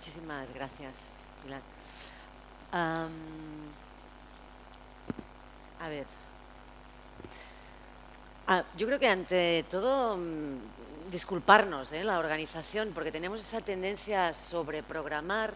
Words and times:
Muchísimas 0.00 0.48
gracias, 0.54 0.94
Pilar. 1.44 1.60
a 2.72 3.08
ver. 5.90 6.06
Ah, 8.46 8.64
yo 8.78 8.86
creo 8.86 8.98
que 8.98 9.08
ante 9.08 9.66
todo 9.70 10.16
mm, 10.16 11.10
disculparnos, 11.10 11.92
¿eh? 11.92 12.02
la 12.02 12.18
organización, 12.18 12.92
porque 12.94 13.12
tenemos 13.12 13.42
esa 13.42 13.60
tendencia 13.60 14.28
a 14.28 14.34
sobreprogramar, 14.34 15.52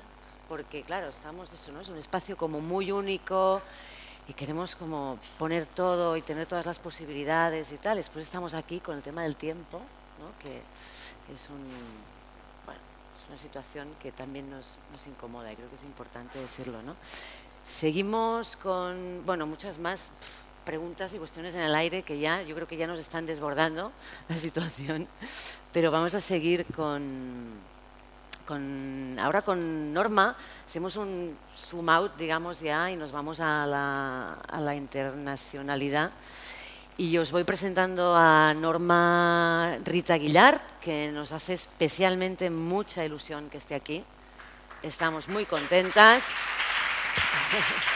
porque 0.46 0.82
claro, 0.82 1.08
estamos, 1.08 1.50
eso, 1.54 1.72
¿no? 1.72 1.80
Es 1.80 1.88
un 1.88 1.96
espacio 1.96 2.36
como 2.36 2.60
muy 2.60 2.92
único 2.92 3.62
y 4.28 4.34
queremos 4.34 4.76
como 4.76 5.18
poner 5.38 5.64
todo 5.64 6.18
y 6.18 6.20
tener 6.20 6.46
todas 6.46 6.66
las 6.66 6.78
posibilidades 6.78 7.72
y 7.72 7.78
tal. 7.78 7.96
Después 7.96 8.26
estamos 8.26 8.52
aquí 8.52 8.80
con 8.80 8.94
el 8.94 9.02
tema 9.02 9.22
del 9.22 9.36
tiempo, 9.36 9.78
¿no? 9.78 10.38
que 10.38 10.60
es 11.32 11.48
un 11.48 12.13
es 13.16 13.28
una 13.28 13.38
situación 13.38 13.88
que 14.02 14.12
también 14.12 14.50
nos, 14.50 14.78
nos 14.92 15.06
incomoda 15.06 15.52
y 15.52 15.56
creo 15.56 15.68
que 15.68 15.76
es 15.76 15.82
importante 15.84 16.38
decirlo, 16.38 16.82
¿no? 16.82 16.96
Seguimos 17.64 18.56
con, 18.56 19.22
bueno, 19.24 19.46
muchas 19.46 19.78
más 19.78 20.10
preguntas 20.64 21.12
y 21.14 21.18
cuestiones 21.18 21.54
en 21.54 21.62
el 21.62 21.74
aire 21.74 22.02
que 22.02 22.18
ya, 22.18 22.42
yo 22.42 22.54
creo 22.54 22.66
que 22.66 22.76
ya 22.76 22.86
nos 22.86 22.98
están 22.98 23.26
desbordando 23.26 23.92
la 24.28 24.36
situación, 24.36 25.08
pero 25.72 25.90
vamos 25.90 26.14
a 26.14 26.20
seguir 26.20 26.66
con, 26.74 27.52
con 28.46 29.16
ahora 29.18 29.42
con 29.42 29.92
Norma, 29.92 30.36
hacemos 30.66 30.96
un 30.96 31.36
zoom 31.56 31.88
out, 31.88 32.16
digamos, 32.16 32.60
ya, 32.60 32.90
y 32.90 32.96
nos 32.96 33.12
vamos 33.12 33.40
a 33.40 33.66
la, 33.66 34.34
a 34.48 34.60
la 34.60 34.74
internacionalidad. 34.74 36.10
Y 36.96 37.18
os 37.18 37.32
voy 37.32 37.42
presentando 37.42 38.14
a 38.14 38.54
Norma 38.54 39.78
Rita 39.84 40.14
Aguilar, 40.14 40.60
que 40.80 41.10
nos 41.10 41.32
hace 41.32 41.54
especialmente 41.54 42.50
mucha 42.50 43.04
ilusión 43.04 43.50
que 43.50 43.58
esté 43.58 43.74
aquí. 43.74 44.04
Estamos 44.80 45.26
muy 45.26 45.44
contentas. 45.44 46.28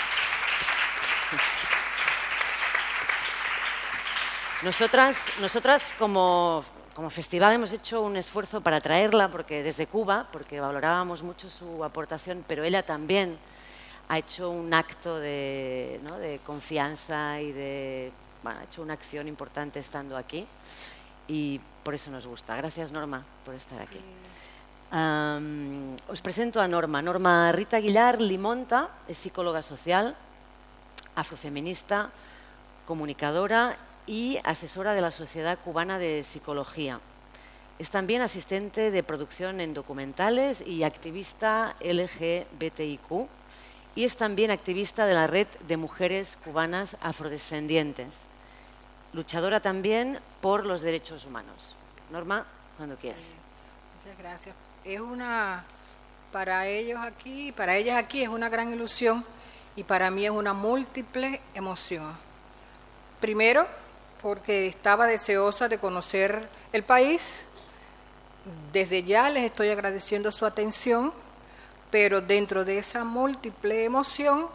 Nosotras, 4.64 5.28
nosotras 5.40 5.94
como, 5.96 6.64
festival 7.10 7.52
hemos 7.52 7.72
hecho 7.72 8.02
un 8.02 8.16
esfuerzo 8.16 8.60
para 8.60 8.80
traerla 8.80 9.30
porque 9.30 9.62
desde 9.62 9.86
Cuba, 9.86 10.26
porque 10.32 10.58
valorábamos 10.58 11.22
mucho 11.22 11.48
su 11.48 11.84
aportación, 11.84 12.44
pero 12.48 12.64
ella 12.64 12.82
también 12.82 13.38
ha 14.08 14.18
hecho 14.18 14.50
un 14.50 14.74
acto 14.74 15.20
de, 15.20 16.00
¿no? 16.02 16.18
de 16.18 16.40
confianza 16.40 17.40
y 17.40 17.52
de 17.52 18.12
bueno, 18.42 18.60
ha 18.60 18.64
hecho 18.64 18.82
una 18.82 18.94
acción 18.94 19.28
importante 19.28 19.78
estando 19.78 20.16
aquí 20.16 20.46
y 21.26 21.60
por 21.82 21.94
eso 21.94 22.10
nos 22.10 22.26
gusta. 22.26 22.56
Gracias, 22.56 22.92
Norma, 22.92 23.24
por 23.44 23.54
estar 23.54 23.80
aquí. 23.80 24.00
os 26.08 26.22
presento 26.22 26.60
a 26.60 26.68
Norma. 26.68 27.02
Norma 27.02 27.52
Rita 27.52 27.76
Aguilar 27.76 28.20
Limonta 28.20 28.88
es 29.06 29.18
psicóloga 29.18 29.62
social, 29.62 30.16
afrofeminista, 31.14 32.10
comunicadora 32.86 33.76
y 34.06 34.38
asesora 34.44 34.94
de 34.94 35.02
la 35.02 35.10
Sociedad 35.10 35.58
Cubana 35.58 35.98
de 35.98 36.22
Psicología. 36.22 37.00
Es 37.78 37.90
también 37.90 38.22
asistente 38.22 38.90
de 38.90 39.02
producción 39.02 39.60
en 39.60 39.74
documentales 39.74 40.66
y 40.66 40.82
activista 40.82 41.76
LGBTIQ 41.80 43.28
y 43.94 44.04
es 44.04 44.16
también 44.16 44.52
activista 44.52 45.06
de 45.06 45.14
la 45.14 45.26
Red 45.26 45.48
de 45.66 45.76
Mujeres 45.76 46.38
Cubanas 46.44 46.96
Afrodescendientes. 47.00 48.27
Luchadora 49.18 49.58
también 49.58 50.20
por 50.40 50.64
los 50.64 50.80
derechos 50.80 51.24
humanos. 51.24 51.74
Norma, 52.10 52.46
cuando 52.76 52.94
quieras. 52.94 53.32
muchas 53.96 54.16
gracias. 54.16 54.54
Es 54.84 55.00
una, 55.00 55.64
para 56.30 56.68
ellos 56.68 57.00
aquí, 57.00 57.50
para 57.50 57.74
ellas 57.76 57.96
aquí 57.96 58.22
es 58.22 58.28
una 58.28 58.48
gran 58.48 58.72
ilusión 58.72 59.24
y 59.74 59.82
para 59.82 60.12
mí 60.12 60.24
es 60.24 60.30
una 60.30 60.52
múltiple 60.52 61.40
emoción. 61.52 62.16
Primero, 63.20 63.66
porque 64.22 64.68
estaba 64.68 65.08
deseosa 65.08 65.68
de 65.68 65.78
conocer 65.78 66.48
el 66.72 66.84
país. 66.84 67.46
Desde 68.72 69.02
ya 69.02 69.30
les 69.30 69.42
estoy 69.42 69.70
agradeciendo 69.70 70.30
su 70.30 70.46
atención 70.46 71.12
pero 71.90 72.20
dentro 72.20 72.64
de 72.64 72.78
esa 72.78 73.02
múltiple 73.02 73.84
emoción 73.84 74.46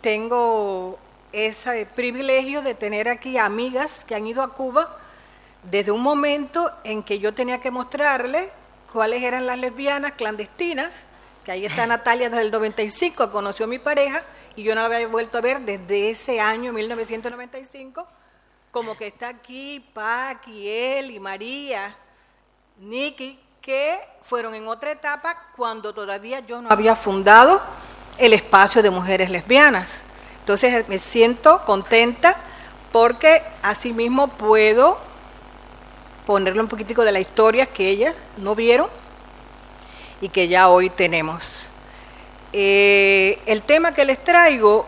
tengo 0.00 0.98
ese 1.32 1.86
privilegio 1.86 2.62
de 2.62 2.74
tener 2.74 3.08
aquí 3.08 3.38
amigas 3.38 4.04
que 4.04 4.14
han 4.14 4.26
ido 4.26 4.42
a 4.42 4.54
Cuba 4.54 4.96
desde 5.70 5.90
un 5.90 6.02
momento 6.02 6.70
en 6.84 7.02
que 7.02 7.18
yo 7.18 7.34
tenía 7.34 7.60
que 7.60 7.70
mostrarles 7.70 8.48
cuáles 8.92 9.22
eran 9.22 9.46
las 9.46 9.58
lesbianas 9.58 10.12
clandestinas, 10.12 11.02
que 11.44 11.52
ahí 11.52 11.66
está 11.66 11.86
Natalia 11.86 12.30
desde 12.30 12.42
el 12.42 12.50
95, 12.50 13.30
conoció 13.30 13.66
a 13.66 13.68
mi 13.68 13.78
pareja 13.78 14.22
y 14.54 14.62
yo 14.62 14.74
no 14.74 14.88
la 14.88 14.96
había 14.96 15.08
vuelto 15.08 15.38
a 15.38 15.40
ver 15.40 15.60
desde 15.60 16.10
ese 16.10 16.40
año 16.40 16.72
1995, 16.72 18.06
como 18.70 18.96
que 18.96 19.08
está 19.08 19.28
aquí 19.28 19.84
Paqui, 19.92 20.68
él 20.68 21.10
y 21.10 21.20
María, 21.20 21.96
Nikki, 22.78 23.38
que 23.60 23.98
fueron 24.22 24.54
en 24.54 24.68
otra 24.68 24.92
etapa 24.92 25.50
cuando 25.56 25.92
todavía 25.92 26.40
yo 26.40 26.62
no 26.62 26.70
había 26.70 26.94
fundado 26.94 27.60
el 28.16 28.32
espacio 28.32 28.82
de 28.82 28.90
mujeres 28.90 29.28
lesbianas. 29.28 30.02
Entonces 30.46 30.88
me 30.88 30.98
siento 30.98 31.64
contenta 31.64 32.36
porque 32.92 33.42
asimismo 33.62 34.28
puedo 34.28 34.96
ponerle 36.24 36.60
un 36.60 36.68
poquitico 36.68 37.02
de 37.02 37.10
la 37.10 37.18
historia 37.18 37.66
que 37.66 37.88
ellas 37.88 38.14
no 38.36 38.54
vieron 38.54 38.86
y 40.20 40.28
que 40.28 40.46
ya 40.46 40.68
hoy 40.68 40.88
tenemos. 40.88 41.66
Eh, 42.52 43.40
el 43.46 43.62
tema 43.62 43.92
que 43.92 44.04
les 44.04 44.22
traigo 44.22 44.86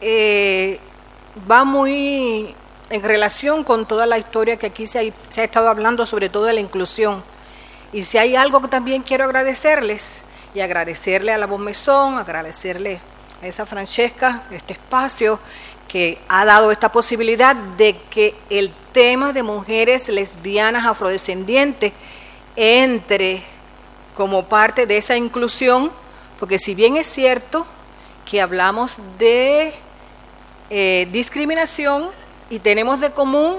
eh, 0.00 0.78
va 1.50 1.64
muy 1.64 2.54
en 2.88 3.02
relación 3.02 3.64
con 3.64 3.86
toda 3.86 4.06
la 4.06 4.18
historia 4.18 4.56
que 4.56 4.66
aquí 4.66 4.86
se 4.86 5.00
ha, 5.00 5.42
estado 5.42 5.68
hablando, 5.68 6.06
sobre 6.06 6.28
todo 6.28 6.44
de 6.44 6.52
la 6.52 6.60
inclusión 6.60 7.24
y 7.92 8.04
si 8.04 8.18
hay 8.18 8.36
algo 8.36 8.60
que 8.60 8.68
también 8.68 9.02
quiero 9.02 9.24
agradecerles, 9.24 10.22
y 10.54 10.60
agradecerle 10.60 11.32
a 11.32 11.38
la 11.38 11.46
Voz 11.46 11.58
Mesón, 11.58 12.18
agradecerle 13.36 13.42
a 13.42 13.46
esa 13.46 13.66
Francesca, 13.66 14.42
este 14.50 14.72
espacio 14.72 15.38
que 15.88 16.18
ha 16.28 16.44
dado 16.44 16.72
esta 16.72 16.90
posibilidad 16.90 17.54
de 17.54 17.96
que 18.10 18.34
el 18.50 18.70
tema 18.92 19.32
de 19.32 19.42
mujeres 19.42 20.08
lesbianas 20.08 20.84
afrodescendientes 20.84 21.92
entre 22.56 23.42
como 24.14 24.44
parte 24.46 24.86
de 24.86 24.96
esa 24.96 25.16
inclusión, 25.16 25.92
porque 26.38 26.58
si 26.58 26.74
bien 26.74 26.96
es 26.96 27.06
cierto 27.06 27.66
que 28.24 28.40
hablamos 28.40 28.98
de 29.18 29.74
eh, 30.70 31.06
discriminación 31.12 32.08
y 32.50 32.58
tenemos 32.58 33.00
de 33.00 33.10
común 33.10 33.58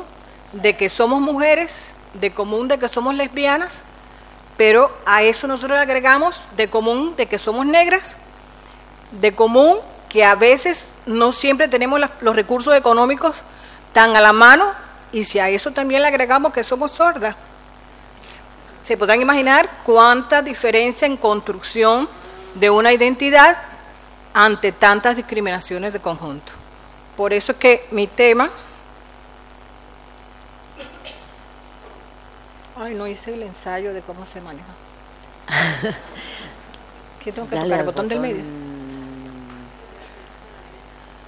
de 0.51 0.75
que 0.75 0.89
somos 0.89 1.21
mujeres, 1.21 1.89
de 2.13 2.31
común 2.31 2.67
de 2.67 2.79
que 2.79 2.89
somos 2.89 3.15
lesbianas, 3.15 3.83
pero 4.57 4.91
a 5.05 5.21
eso 5.21 5.47
nosotros 5.47 5.77
le 5.77 5.83
agregamos 5.83 6.49
de 6.57 6.67
común 6.67 7.15
de 7.15 7.27
que 7.27 7.37
somos 7.37 7.65
negras, 7.65 8.17
de 9.11 9.33
común 9.35 9.79
que 10.09 10.23
a 10.23 10.35
veces 10.35 10.95
no 11.05 11.31
siempre 11.31 11.67
tenemos 11.67 11.99
los 12.21 12.35
recursos 12.35 12.75
económicos 12.75 13.43
tan 13.93 14.15
a 14.15 14.21
la 14.21 14.33
mano, 14.33 14.65
y 15.11 15.23
si 15.23 15.39
a 15.39 15.49
eso 15.49 15.71
también 15.71 16.01
le 16.01 16.07
agregamos 16.07 16.53
que 16.53 16.63
somos 16.63 16.91
sordas, 16.91 17.35
se 18.83 18.95
podrán 18.95 19.21
imaginar 19.21 19.69
cuánta 19.83 20.41
diferencia 20.41 21.05
en 21.05 21.17
construcción 21.17 22.07
de 22.55 22.69
una 22.69 22.93
identidad 22.93 23.57
ante 24.33 24.71
tantas 24.71 25.15
discriminaciones 25.15 25.93
de 25.93 25.99
conjunto. 25.99 26.53
Por 27.15 27.33
eso 27.33 27.53
es 27.53 27.57
que 27.57 27.87
mi 27.91 28.07
tema 28.07 28.49
Ay, 32.79 32.93
no 32.93 33.07
hice 33.07 33.33
el 33.33 33.41
ensayo 33.41 33.91
de 33.91 34.01
cómo 34.01 34.25
se 34.25 34.39
maneja. 34.39 34.67
¿Qué 37.23 37.31
tengo 37.31 37.49
que 37.49 37.55
tocar? 37.55 37.79
¿El 37.79 37.85
botón, 37.85 38.07
del 38.07 38.19
medio? 38.19 38.43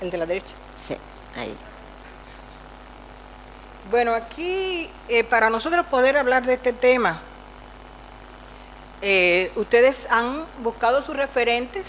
El 0.02 0.12
de 0.12 0.18
la 0.18 0.26
derecha. 0.26 0.54
Sí, 0.82 0.96
ahí. 1.36 1.56
Bueno, 3.90 4.14
aquí 4.14 4.90
eh, 5.08 5.24
para 5.24 5.50
nosotros 5.50 5.86
poder 5.88 6.18
hablar 6.18 6.46
de 6.46 6.54
este 6.54 6.74
tema, 6.74 7.20
eh, 9.02 9.52
ustedes 9.56 10.08
han 10.12 10.46
buscado 10.60 11.02
sus 11.02 11.16
referentes 11.16 11.86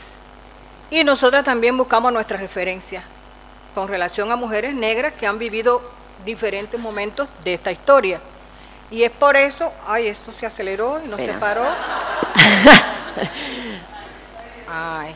y 0.90 1.04
nosotras 1.04 1.44
también 1.44 1.76
buscamos 1.76 2.12
nuestras 2.12 2.40
referencias 2.40 3.04
con 3.74 3.88
relación 3.88 4.32
a 4.32 4.36
mujeres 4.36 4.74
negras 4.74 5.12
que 5.12 5.26
han 5.26 5.38
vivido 5.38 5.82
diferentes 6.24 6.80
momentos 6.80 7.28
de 7.44 7.54
esta 7.54 7.70
historia. 7.70 8.20
Y 8.90 9.04
es 9.04 9.10
por 9.10 9.36
eso, 9.36 9.72
ay, 9.86 10.08
esto 10.08 10.32
se 10.32 10.46
aceleró 10.46 11.00
y 11.04 11.08
no 11.08 11.16
se 11.16 11.32
paró. 11.34 11.62
ay. 14.68 15.14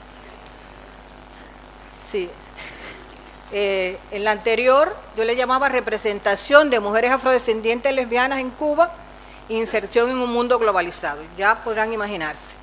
Sí. 2.00 2.31
Eh, 3.52 3.99
en 4.11 4.25
la 4.25 4.32
anterior 4.32 4.96
yo 5.17 5.25
le 5.25 5.37
llamaba 5.37 5.69
representación 5.69 6.70
de 6.70 6.81
mujeres 6.81 7.11
afrodescendientes 7.11 7.94
lesbianas 7.94 8.41
en 8.41 8.50
Cuba, 8.50 8.93
inserción 9.49 10.11
en 10.11 10.19
un 10.19 10.32
mundo 10.32 10.58
globalizado. 10.58 11.23
Ya 11.37 11.62
podrán 11.62 11.93
imaginarse. 11.93 12.56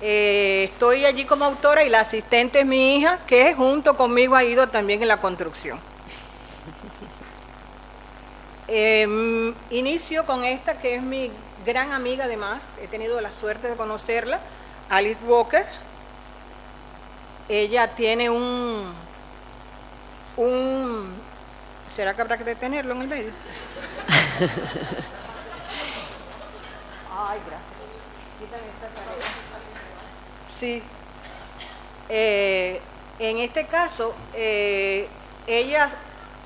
Eh, 0.00 0.70
estoy 0.72 1.06
allí 1.06 1.24
como 1.24 1.44
autora 1.44 1.84
y 1.84 1.88
la 1.88 2.00
asistente 2.00 2.60
es 2.60 2.66
mi 2.66 2.96
hija, 2.96 3.20
que 3.26 3.54
junto 3.54 3.96
conmigo 3.96 4.36
ha 4.36 4.44
ido 4.44 4.68
también 4.68 5.02
en 5.02 5.08
la 5.08 5.20
construcción. 5.20 5.78
Em, 8.68 9.54
inicio 9.70 10.26
con 10.26 10.42
esta, 10.42 10.76
que 10.76 10.96
es 10.96 11.02
mi 11.02 11.30
gran 11.64 11.92
amiga 11.92 12.24
además, 12.24 12.62
he 12.82 12.88
tenido 12.88 13.20
la 13.20 13.32
suerte 13.32 13.68
de 13.68 13.76
conocerla, 13.76 14.40
Alice 14.88 15.22
Walker. 15.24 15.64
Ella 17.48 17.94
tiene 17.94 18.28
un, 18.28 18.92
un 20.36 21.06
¿será 21.90 22.14
que 22.14 22.22
habrá 22.22 22.36
que 22.36 22.44
detenerlo 22.44 22.94
en 22.94 23.02
el 23.02 23.08
medio? 23.08 23.30
Ay, 27.18 27.40
gracias. 27.46 27.76
Sí. 30.58 30.82
Eh, 32.08 32.80
en 33.18 33.38
este 33.38 33.66
caso, 33.66 34.14
eh, 34.34 35.08
ella 35.46 35.88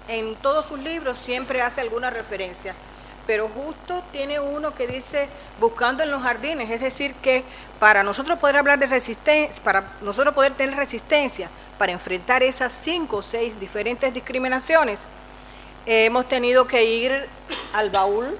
en 0.08 0.36
todos 0.36 0.66
sus 0.66 0.78
libros 0.78 1.18
siempre 1.18 1.62
hace 1.62 1.80
alguna 1.80 2.10
referencia, 2.10 2.74
pero 3.26 3.48
justo 3.48 4.02
tiene 4.12 4.40
uno 4.40 4.74
que 4.74 4.86
dice 4.86 5.28
buscando 5.58 6.02
en 6.02 6.10
los 6.10 6.22
jardines, 6.22 6.70
es 6.70 6.80
decir, 6.80 7.14
que 7.16 7.44
para 7.78 8.02
nosotros 8.02 8.38
poder 8.38 8.56
hablar 8.56 8.78
de 8.78 8.86
resistencia, 8.86 9.62
para 9.62 9.84
nosotros 10.00 10.34
poder 10.34 10.54
tener 10.54 10.76
resistencia, 10.76 11.48
para 11.80 11.92
enfrentar 11.92 12.42
esas 12.42 12.74
cinco 12.74 13.16
o 13.16 13.22
seis 13.22 13.58
diferentes 13.58 14.12
discriminaciones, 14.12 15.08
hemos 15.86 16.28
tenido 16.28 16.66
que 16.66 16.84
ir 16.84 17.26
al 17.72 17.88
baúl 17.88 18.36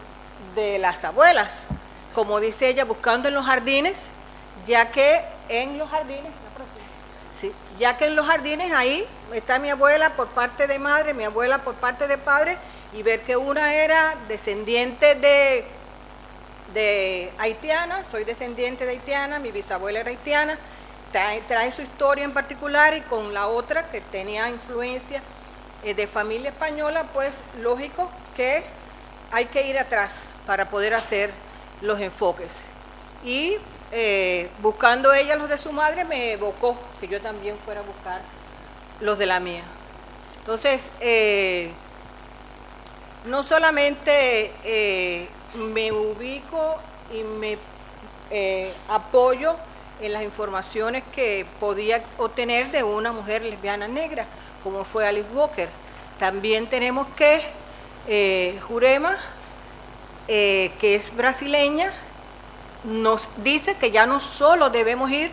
de 0.54 0.78
las 0.78 1.04
abuelas, 1.04 1.68
como 2.14 2.38
dice 2.38 2.68
ella, 2.68 2.84
buscando 2.84 3.28
en 3.28 3.34
los 3.34 3.46
jardines, 3.46 4.08
ya 4.66 4.90
que 4.90 5.22
en 5.48 5.78
los 5.78 5.88
jardines, 5.88 6.30
ya 7.78 7.96
que 7.96 8.04
en 8.04 8.16
los 8.16 8.26
jardines 8.26 8.74
ahí 8.74 9.06
está 9.32 9.58
mi 9.58 9.70
abuela 9.70 10.16
por 10.16 10.28
parte 10.28 10.66
de 10.66 10.78
madre, 10.78 11.14
mi 11.14 11.24
abuela 11.24 11.64
por 11.64 11.76
parte 11.76 12.08
de 12.08 12.18
padre, 12.18 12.58
y 12.92 13.02
ver 13.02 13.22
que 13.22 13.38
una 13.38 13.72
era 13.72 14.16
descendiente 14.28 15.14
de, 15.14 15.64
de 16.74 17.32
haitiana, 17.38 18.04
soy 18.10 18.24
descendiente 18.24 18.84
de 18.84 18.90
haitiana, 18.90 19.38
mi 19.38 19.50
bisabuela 19.50 20.00
era 20.00 20.10
haitiana, 20.10 20.58
trae, 21.12 21.72
su 21.72 21.82
historia 21.82 22.24
en 22.24 22.32
particular 22.32 22.96
y 22.96 23.00
con 23.02 23.34
la 23.34 23.48
otra 23.48 23.90
que 23.90 24.00
tenía 24.00 24.48
influencia 24.48 25.22
eh, 25.84 25.94
de 25.94 26.06
familia 26.06 26.50
española, 26.50 27.04
pues 27.12 27.34
lógico 27.60 28.10
que 28.36 28.62
hay 29.32 29.46
que 29.46 29.66
ir 29.66 29.78
atrás 29.78 30.12
para 30.46 30.68
poder 30.68 30.94
hacer 30.94 31.30
los 31.80 32.00
enfoques. 32.00 32.60
Y 33.24 33.56
eh, 33.92 34.48
buscando 34.60 35.12
ella 35.12 35.36
los 35.36 35.48
de 35.48 35.58
su 35.58 35.72
madre, 35.72 36.04
me 36.04 36.32
evocó 36.32 36.76
que 37.00 37.08
yo 37.08 37.20
también 37.20 37.56
fuera 37.64 37.80
a 37.80 37.84
buscar 37.84 38.20
los 39.00 39.18
de 39.18 39.26
la 39.26 39.40
mía. 39.40 39.62
Entonces, 40.40 40.90
eh, 41.00 41.72
no 43.24 43.42
solamente 43.42 45.28
me 45.54 45.92
ubico 45.92 46.76
y 47.12 47.22
me 47.22 47.58
apoyo 48.88 49.56
en 50.00 50.12
las 50.12 50.22
informaciones 50.22 51.02
que 51.14 51.46
podía 51.58 52.02
obtener 52.18 52.70
de 52.70 52.82
una 52.82 53.12
mujer 53.12 53.42
lesbiana 53.42 53.88
negra, 53.88 54.26
como 54.62 54.84
fue 54.84 55.06
Alice 55.06 55.28
Walker, 55.32 55.68
también 56.18 56.68
tenemos 56.68 57.06
que 57.16 57.42
Jurema, 58.66 59.16
que 60.26 60.94
es 60.94 61.14
brasileña, 61.16 61.92
nos 62.84 63.28
dice 63.38 63.76
que 63.76 63.90
ya 63.90 64.06
no 64.06 64.20
solo 64.20 64.70
debemos 64.70 65.10
ir 65.10 65.30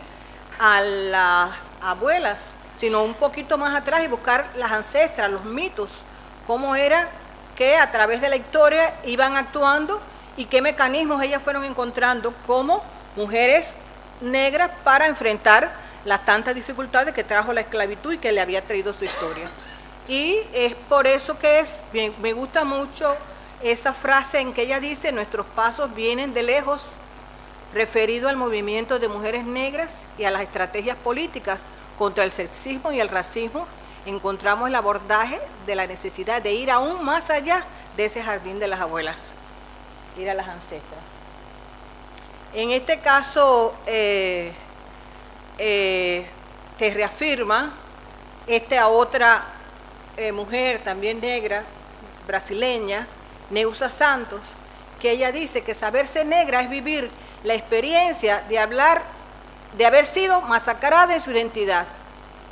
a 0.59 0.81
las 0.81 1.51
abuelas, 1.81 2.39
sino 2.77 3.03
un 3.03 3.13
poquito 3.13 3.57
más 3.57 3.75
atrás 3.75 4.03
y 4.03 4.07
buscar 4.07 4.47
las 4.57 4.71
ancestras, 4.71 5.31
los 5.31 5.45
mitos, 5.45 6.03
cómo 6.45 6.75
era 6.75 7.09
que 7.55 7.77
a 7.77 7.91
través 7.91 8.21
de 8.21 8.29
la 8.29 8.35
historia 8.35 8.93
iban 9.05 9.35
actuando 9.35 9.99
y 10.35 10.45
qué 10.45 10.61
mecanismos 10.61 11.21
ellas 11.23 11.41
fueron 11.41 11.63
encontrando 11.63 12.33
como 12.45 12.83
mujeres 13.15 13.75
negras 14.21 14.71
para 14.83 15.05
enfrentar 15.07 15.71
las 16.05 16.25
tantas 16.25 16.55
dificultades 16.55 17.13
que 17.13 17.23
trajo 17.23 17.53
la 17.53 17.61
esclavitud 17.61 18.13
y 18.13 18.17
que 18.17 18.31
le 18.31 18.41
había 18.41 18.65
traído 18.65 18.93
su 18.93 19.05
historia. 19.05 19.49
Y 20.07 20.39
es 20.53 20.75
por 20.75 21.05
eso 21.05 21.37
que 21.37 21.59
es, 21.59 21.83
me 21.93 22.33
gusta 22.33 22.63
mucho 22.63 23.15
esa 23.61 23.93
frase 23.93 24.39
en 24.39 24.53
que 24.53 24.63
ella 24.63 24.79
dice, 24.79 25.11
nuestros 25.11 25.45
pasos 25.47 25.93
vienen 25.93 26.33
de 26.33 26.43
lejos, 26.43 26.85
referido 27.73 28.29
al 28.29 28.37
movimiento 28.37 28.99
de 28.99 29.07
mujeres 29.07 29.45
negras 29.45 30.05
y 30.17 30.23
a 30.23 30.31
las 30.31 30.41
estrategias 30.41 30.97
políticas 30.97 31.59
contra 31.97 32.23
el 32.23 32.31
sexismo 32.31 32.91
y 32.91 32.99
el 32.99 33.09
racismo, 33.09 33.67
encontramos 34.05 34.69
el 34.69 34.75
abordaje 34.75 35.39
de 35.65 35.75
la 35.75 35.87
necesidad 35.87 36.41
de 36.41 36.53
ir 36.53 36.71
aún 36.71 37.03
más 37.03 37.29
allá 37.29 37.65
de 37.97 38.05
ese 38.05 38.23
jardín 38.23 38.59
de 38.59 38.67
las 38.67 38.79
abuelas, 38.79 39.31
ir 40.17 40.29
a 40.29 40.33
las 40.33 40.47
ancestras. 40.47 41.06
En 42.57 42.71
este 42.71 42.97
caso, 42.97 43.75
eh, 43.85 44.51
eh, 45.59 46.25
te 46.75 46.91
reafirma 46.91 47.71
esta 48.47 48.87
otra 48.87 49.45
eh, 50.17 50.31
mujer 50.31 50.83
también 50.83 51.21
negra, 51.21 51.63
brasileña, 52.25 53.05
Neusa 53.51 53.91
Santos, 53.91 54.41
que 54.99 55.11
ella 55.11 55.31
dice 55.31 55.61
que 55.61 55.75
saberse 55.75 56.25
negra 56.25 56.61
es 56.61 56.69
vivir 56.71 57.11
la 57.43 57.53
experiencia 57.53 58.43
de 58.49 58.57
hablar, 58.57 59.03
de 59.77 59.85
haber 59.85 60.07
sido 60.07 60.41
masacrada 60.41 61.13
en 61.13 61.21
su 61.21 61.29
identidad, 61.29 61.85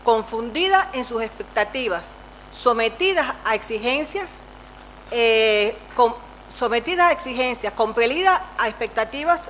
confundida 0.03 0.87
en 0.93 1.03
sus 1.03 1.23
expectativas, 1.23 2.11
sometida 2.51 3.37
a 3.43 3.55
exigencias, 3.55 4.41
eh, 5.09 5.75
sometida 6.55 7.07
a 7.07 7.11
exigencias, 7.11 7.73
compelida 7.73 8.45
a 8.59 8.67
expectativas 8.67 9.49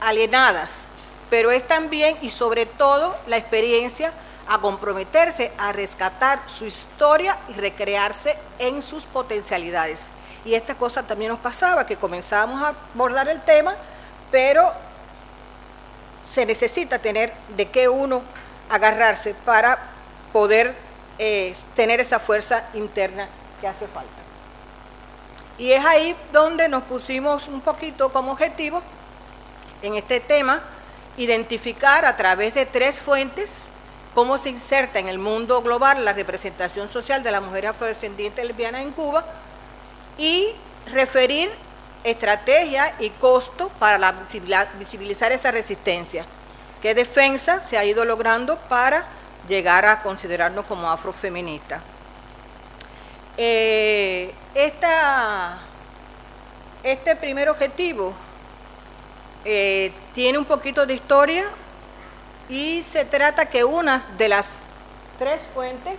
alienadas, 0.00 0.88
pero 1.28 1.50
es 1.50 1.66
también 1.66 2.16
y 2.22 2.30
sobre 2.30 2.66
todo 2.66 3.16
la 3.26 3.36
experiencia 3.36 4.12
a 4.48 4.58
comprometerse 4.58 5.52
a 5.58 5.72
rescatar 5.72 6.40
su 6.46 6.66
historia 6.66 7.38
y 7.48 7.52
recrearse 7.52 8.36
en 8.58 8.82
sus 8.82 9.04
potencialidades. 9.04 10.10
Y 10.44 10.54
esta 10.54 10.74
cosa 10.74 11.02
también 11.02 11.30
nos 11.30 11.40
pasaba, 11.40 11.86
que 11.86 11.96
comenzábamos 11.96 12.62
a 12.62 12.74
abordar 12.94 13.28
el 13.28 13.40
tema 13.42 13.76
pero 14.30 14.72
se 16.24 16.46
necesita 16.46 16.98
tener 16.98 17.32
de 17.56 17.68
qué 17.68 17.88
uno 17.88 18.22
agarrarse 18.68 19.34
para 19.34 19.78
poder 20.32 20.76
eh, 21.18 21.54
tener 21.74 22.00
esa 22.00 22.20
fuerza 22.20 22.68
interna 22.74 23.28
que 23.60 23.66
hace 23.66 23.86
falta. 23.88 24.10
Y 25.58 25.72
es 25.72 25.84
ahí 25.84 26.16
donde 26.32 26.68
nos 26.68 26.84
pusimos 26.84 27.48
un 27.48 27.60
poquito 27.60 28.10
como 28.10 28.32
objetivo 28.32 28.82
en 29.82 29.94
este 29.94 30.20
tema, 30.20 30.62
identificar 31.16 32.04
a 32.04 32.16
través 32.16 32.54
de 32.54 32.66
tres 32.66 32.98
fuentes 32.98 33.68
cómo 34.14 34.38
se 34.38 34.48
inserta 34.48 34.98
en 34.98 35.08
el 35.08 35.18
mundo 35.18 35.62
global 35.62 36.04
la 36.04 36.12
representación 36.12 36.88
social 36.88 37.22
de 37.22 37.30
las 37.30 37.42
mujeres 37.42 37.70
afrodescendientes 37.70 38.44
lesbianas 38.44 38.82
en 38.82 38.90
Cuba 38.92 39.24
y 40.18 40.48
referir 40.92 41.50
estrategia 42.04 42.94
y 42.98 43.10
costo 43.10 43.68
para 43.78 44.14
visibilizar 44.78 45.32
esa 45.32 45.50
resistencia. 45.50 46.24
¿Qué 46.82 46.94
defensa 46.94 47.60
se 47.60 47.76
ha 47.76 47.84
ido 47.84 48.04
logrando 48.04 48.56
para 48.68 49.06
llegar 49.48 49.84
a 49.84 50.02
considerarnos 50.02 50.66
como 50.66 50.90
afrofeministas? 50.90 51.82
Eh, 53.36 54.34
este 56.82 57.16
primer 57.16 57.48
objetivo 57.48 58.14
eh, 59.44 59.92
tiene 60.14 60.38
un 60.38 60.44
poquito 60.44 60.84
de 60.86 60.94
historia 60.94 61.44
y 62.48 62.82
se 62.82 63.04
trata 63.04 63.46
que 63.46 63.64
una 63.64 64.04
de 64.18 64.28
las 64.28 64.58
tres 65.18 65.40
fuentes 65.54 65.98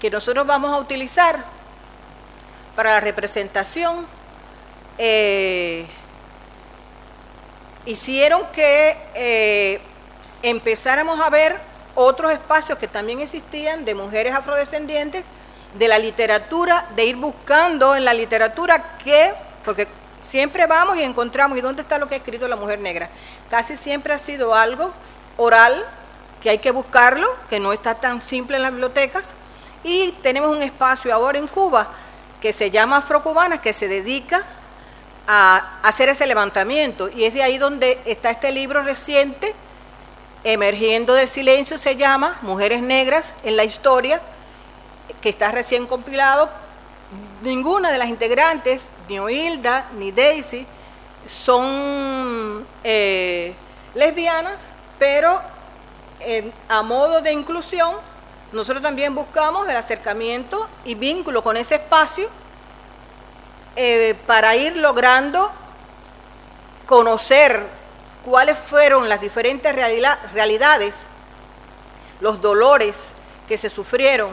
que 0.00 0.10
nosotros 0.10 0.46
vamos 0.46 0.72
a 0.72 0.78
utilizar 0.78 1.42
para 2.76 2.94
la 2.94 3.00
representación 3.00 4.06
eh, 4.98 5.86
hicieron 7.86 8.42
que 8.52 8.96
eh, 9.14 9.80
empezáramos 10.42 11.20
a 11.20 11.30
ver 11.30 11.58
otros 11.94 12.32
espacios 12.32 12.78
que 12.78 12.86
también 12.86 13.20
existían 13.20 13.84
de 13.84 13.94
mujeres 13.94 14.34
afrodescendientes, 14.34 15.24
de 15.74 15.88
la 15.88 15.98
literatura, 15.98 16.86
de 16.96 17.04
ir 17.04 17.16
buscando 17.16 17.94
en 17.94 18.04
la 18.04 18.14
literatura 18.14 18.96
que, 18.98 19.32
porque 19.64 19.86
siempre 20.20 20.66
vamos 20.66 20.96
y 20.96 21.02
encontramos, 21.02 21.56
¿y 21.58 21.60
dónde 21.60 21.82
está 21.82 21.98
lo 21.98 22.08
que 22.08 22.14
ha 22.14 22.18
escrito 22.18 22.48
la 22.48 22.56
mujer 22.56 22.78
negra? 22.78 23.10
Casi 23.48 23.76
siempre 23.76 24.12
ha 24.12 24.18
sido 24.18 24.54
algo 24.54 24.92
oral, 25.36 25.84
que 26.42 26.50
hay 26.50 26.58
que 26.58 26.70
buscarlo, 26.70 27.28
que 27.48 27.60
no 27.60 27.72
está 27.72 27.94
tan 27.94 28.20
simple 28.20 28.56
en 28.56 28.62
las 28.62 28.72
bibliotecas, 28.72 29.34
y 29.84 30.12
tenemos 30.22 30.54
un 30.54 30.62
espacio 30.62 31.12
ahora 31.14 31.38
en 31.38 31.46
Cuba 31.46 31.88
que 32.40 32.52
se 32.52 32.70
llama 32.70 32.98
Afrocubana, 32.98 33.60
que 33.60 33.72
se 33.72 33.88
dedica 33.88 34.42
a 35.26 35.78
hacer 35.82 36.08
ese 36.08 36.26
levantamiento. 36.26 37.08
Y 37.08 37.24
es 37.24 37.34
de 37.34 37.42
ahí 37.42 37.58
donde 37.58 38.00
está 38.04 38.30
este 38.30 38.50
libro 38.50 38.82
reciente 38.82 39.54
Emergiendo 40.42 41.12
del 41.12 41.28
Silencio 41.28 41.76
se 41.76 41.96
llama, 41.96 42.38
Mujeres 42.40 42.80
Negras 42.80 43.34
en 43.44 43.58
la 43.58 43.64
Historia, 43.64 44.22
que 45.20 45.28
está 45.28 45.52
recién 45.52 45.86
compilado. 45.86 46.48
Ninguna 47.42 47.92
de 47.92 47.98
las 47.98 48.08
integrantes, 48.08 48.84
ni 49.10 49.16
Hilda 49.16 49.88
ni 49.96 50.12
Daisy, 50.12 50.64
son 51.26 52.64
eh, 52.84 53.52
lesbianas, 53.94 54.58
pero 54.98 55.42
a 56.68 56.82
modo 56.82 57.20
de 57.20 57.32
inclusión, 57.32 57.96
nosotros 58.52 58.82
también 58.82 59.14
buscamos 59.14 59.68
el 59.68 59.76
acercamiento 59.76 60.68
y 60.84 60.94
vínculo 60.94 61.42
con 61.42 61.56
ese 61.56 61.76
espacio 61.76 62.28
eh, 63.74 64.14
para 64.26 64.54
ir 64.54 64.76
logrando 64.76 65.50
conocer 66.86 67.66
cuáles 68.24 68.58
fueron 68.58 69.08
las 69.08 69.20
diferentes 69.20 69.74
realidades, 70.32 71.06
los 72.20 72.40
dolores 72.40 73.12
que 73.48 73.56
se 73.56 73.70
sufrieron, 73.70 74.30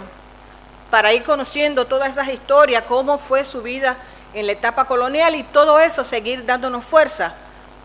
para 0.91 1.13
ir 1.13 1.23
conociendo 1.23 1.85
todas 1.85 2.09
esas 2.09 2.27
historias, 2.29 2.83
cómo 2.87 3.17
fue 3.17 3.45
su 3.45 3.61
vida 3.61 3.97
en 4.37 4.45
la 4.45 4.53
etapa 4.53 4.85
colonial 4.85 5.35
y 5.35 5.41
todo 5.41 5.79
eso 5.79 6.03
seguir 6.03 6.45
dándonos 6.45 6.85
fuerza 6.85 7.33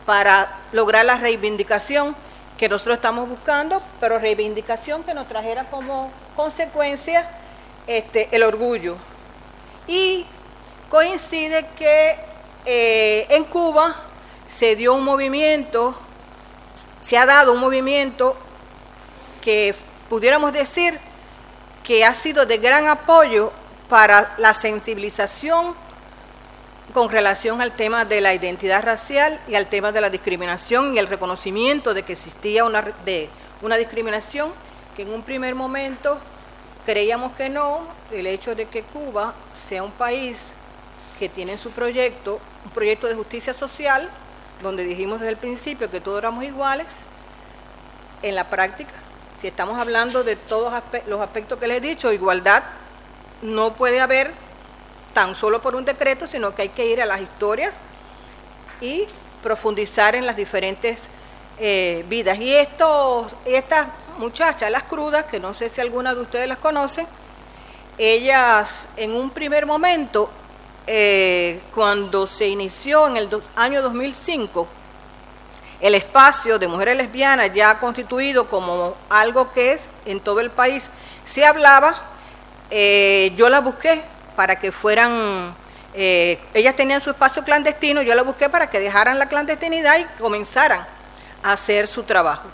para 0.04 0.60
lograr 0.72 1.04
la 1.04 1.16
reivindicación 1.16 2.14
que 2.58 2.68
nosotros 2.68 2.96
estamos 2.96 3.26
buscando, 3.26 3.82
pero 4.00 4.18
reivindicación 4.18 5.02
que 5.02 5.14
nos 5.14 5.26
trajera 5.28 5.64
como 5.70 6.10
consecuencia 6.36 7.26
este, 7.86 8.28
el 8.32 8.42
orgullo. 8.42 8.96
Y 9.88 10.26
coincide 10.90 11.66
que 11.76 12.16
eh, 12.66 13.26
en 13.30 13.44
Cuba 13.44 13.96
se 14.46 14.76
dio 14.76 14.92
un 14.92 15.04
movimiento, 15.04 15.94
se 17.00 17.16
ha 17.16 17.24
dado 17.24 17.52
un 17.52 17.60
movimiento 17.60 18.36
que 19.40 19.74
pudiéramos 20.10 20.52
decir 20.52 21.00
que 21.82 22.04
ha 22.04 22.12
sido 22.12 22.44
de 22.44 22.58
gran 22.58 22.88
apoyo 22.88 23.52
para 23.88 24.34
la 24.36 24.52
sensibilización 24.52 25.74
con 26.92 27.10
relación 27.10 27.60
al 27.60 27.72
tema 27.72 28.04
de 28.04 28.20
la 28.20 28.34
identidad 28.34 28.84
racial 28.84 29.40
y 29.48 29.54
al 29.54 29.66
tema 29.66 29.92
de 29.92 30.00
la 30.00 30.10
discriminación 30.10 30.94
y 30.94 30.98
el 30.98 31.06
reconocimiento 31.06 31.94
de 31.94 32.02
que 32.02 32.12
existía 32.12 32.64
una, 32.64 32.82
de, 32.82 33.30
una 33.62 33.76
discriminación 33.76 34.52
que 34.94 35.02
en 35.02 35.12
un 35.12 35.22
primer 35.22 35.54
momento 35.54 36.20
creíamos 36.84 37.32
que 37.32 37.48
no, 37.48 37.86
el 38.10 38.26
hecho 38.26 38.54
de 38.54 38.66
que 38.66 38.82
Cuba 38.82 39.34
sea 39.54 39.82
un 39.82 39.92
país 39.92 40.52
que 41.18 41.28
tiene 41.28 41.56
su 41.56 41.70
proyecto, 41.70 42.40
un 42.64 42.70
proyecto 42.72 43.06
de 43.06 43.14
justicia 43.14 43.54
social, 43.54 44.10
donde 44.62 44.84
dijimos 44.84 45.20
desde 45.20 45.30
el 45.30 45.38
principio 45.38 45.90
que 45.90 46.00
todos 46.00 46.18
éramos 46.18 46.44
iguales, 46.44 46.86
en 48.22 48.34
la 48.34 48.50
práctica, 48.50 48.92
si 49.38 49.48
estamos 49.48 49.78
hablando 49.78 50.22
de 50.22 50.36
todos 50.36 50.72
los 51.06 51.20
aspectos 51.20 51.58
que 51.58 51.66
les 51.66 51.78
he 51.78 51.80
dicho, 51.80 52.12
igualdad, 52.12 52.62
no 53.40 53.72
puede 53.72 54.00
haber 54.00 54.32
tan 55.12 55.36
solo 55.36 55.60
por 55.60 55.74
un 55.74 55.84
decreto, 55.84 56.26
sino 56.26 56.54
que 56.54 56.62
hay 56.62 56.68
que 56.70 56.86
ir 56.86 57.02
a 57.02 57.06
las 57.06 57.20
historias 57.20 57.72
y 58.80 59.06
profundizar 59.42 60.14
en 60.14 60.26
las 60.26 60.36
diferentes 60.36 61.08
eh, 61.58 62.04
vidas. 62.08 62.38
Y 62.38 62.54
estos, 62.54 63.34
estas 63.44 63.88
muchachas, 64.18 64.70
las 64.70 64.84
crudas, 64.84 65.24
que 65.24 65.40
no 65.40 65.54
sé 65.54 65.68
si 65.68 65.80
alguna 65.80 66.14
de 66.14 66.20
ustedes 66.20 66.48
las 66.48 66.58
conocen, 66.58 67.06
ellas 67.98 68.88
en 68.96 69.12
un 69.12 69.30
primer 69.30 69.66
momento, 69.66 70.30
eh, 70.86 71.60
cuando 71.74 72.26
se 72.26 72.48
inició 72.48 73.06
en 73.06 73.16
el 73.16 73.28
año 73.54 73.82
2005, 73.82 74.66
el 75.80 75.94
espacio 75.94 76.58
de 76.58 76.68
mujeres 76.68 76.96
lesbianas 76.96 77.52
ya 77.52 77.78
constituido 77.78 78.48
como 78.48 78.94
algo 79.10 79.52
que 79.52 79.72
es 79.72 79.88
en 80.06 80.20
todo 80.20 80.40
el 80.40 80.50
país, 80.50 80.88
se 81.24 81.44
hablaba, 81.44 81.94
eh, 82.70 83.32
yo 83.36 83.48
la 83.48 83.60
busqué 83.60 84.02
para 84.36 84.56
que 84.56 84.72
fueran, 84.72 85.54
eh, 85.94 86.38
ellas 86.54 86.76
tenían 86.76 87.00
su 87.00 87.10
espacio 87.10 87.42
clandestino, 87.44 88.02
yo 88.02 88.14
la 88.14 88.22
busqué 88.22 88.48
para 88.48 88.68
que 88.68 88.80
dejaran 88.80 89.18
la 89.18 89.28
clandestinidad 89.28 89.98
y 89.98 90.04
comenzaran 90.20 90.86
a 91.42 91.52
hacer 91.52 91.86
su 91.86 92.02
trabajo. 92.02 92.48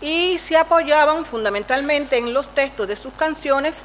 Y 0.00 0.38
se 0.38 0.56
apoyaban 0.56 1.24
fundamentalmente 1.24 2.18
en 2.18 2.34
los 2.34 2.52
textos 2.54 2.86
de 2.88 2.96
sus 2.96 3.12
canciones 3.14 3.82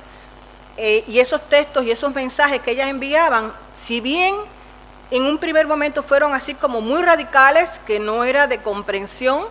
eh, 0.77 1.03
y 1.07 1.19
esos 1.19 1.47
textos 1.49 1.85
y 1.85 1.91
esos 1.91 2.13
mensajes 2.13 2.59
que 2.61 2.71
ellas 2.71 2.89
enviaban, 2.89 3.53
si 3.73 4.01
bien 4.01 4.35
en 5.11 5.23
un 5.23 5.37
primer 5.37 5.65
momento 5.65 6.03
fueron 6.03 6.33
así 6.33 6.53
como 6.53 6.81
muy 6.81 7.01
radicales, 7.01 7.81
que 7.85 7.99
no 7.99 8.23
era 8.23 8.47
de 8.47 8.61
comprensión 8.61 9.45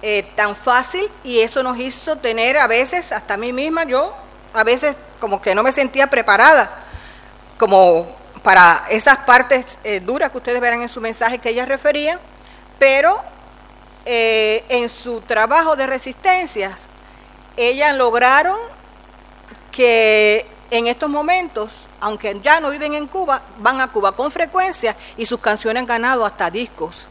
eh, 0.00 0.24
tan 0.34 0.56
fácil, 0.56 1.08
y 1.24 1.40
eso 1.40 1.62
nos 1.62 1.78
hizo 1.78 2.16
tener 2.16 2.56
a 2.56 2.66
veces, 2.66 3.12
hasta 3.12 3.34
a 3.34 3.36
mí 3.36 3.52
misma, 3.52 3.84
yo 3.84 4.14
a 4.54 4.64
veces 4.64 4.96
como 5.20 5.42
que 5.42 5.54
no 5.54 5.62
me 5.62 5.72
sentía 5.72 6.08
preparada 6.08 6.87
como 7.58 8.06
para 8.42 8.86
esas 8.88 9.18
partes 9.18 9.78
eh, 9.84 10.00
duras 10.00 10.30
que 10.30 10.38
ustedes 10.38 10.60
verán 10.60 10.80
en 10.80 10.88
su 10.88 11.00
mensaje 11.00 11.38
que 11.38 11.50
ellas 11.50 11.68
referían, 11.68 12.18
pero 12.78 13.20
eh, 14.06 14.64
en 14.68 14.88
su 14.88 15.20
trabajo 15.20 15.76
de 15.76 15.86
resistencias, 15.86 16.86
ellas 17.56 17.94
lograron 17.96 18.56
que 19.72 20.46
en 20.70 20.86
estos 20.86 21.10
momentos, 21.10 21.88
aunque 22.00 22.38
ya 22.42 22.60
no 22.60 22.70
viven 22.70 22.94
en 22.94 23.06
Cuba, 23.06 23.42
van 23.58 23.80
a 23.80 23.90
Cuba 23.90 24.12
con 24.12 24.30
frecuencia 24.30 24.96
y 25.16 25.26
sus 25.26 25.40
canciones 25.40 25.80
han 25.80 25.86
ganado 25.86 26.24
hasta 26.24 26.50
discos 26.50 27.06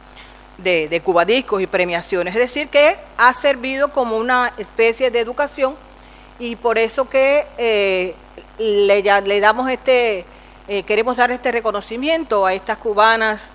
de, 0.58 0.88
de 0.88 1.02
Cuba 1.02 1.26
Discos 1.26 1.62
y 1.62 1.68
premiaciones. 1.68 2.34
Es 2.36 2.42
decir, 2.42 2.70
que 2.70 2.98
ha 3.18 3.34
servido 3.34 3.92
como 3.92 4.18
una 4.18 4.54
especie 4.58 5.12
de 5.12 5.20
educación 5.20 5.76
y 6.40 6.56
por 6.56 6.78
eso 6.78 7.10
que 7.10 7.46
eh, 7.58 8.16
le, 8.58 9.02
le 9.04 9.40
damos 9.40 9.70
este 9.70 10.26
eh, 10.68 10.84
queremos 10.84 11.16
dar 11.16 11.32
este 11.32 11.52
reconocimiento 11.52 12.46
a 12.46 12.54
estas 12.54 12.78
cubanas 12.78 13.50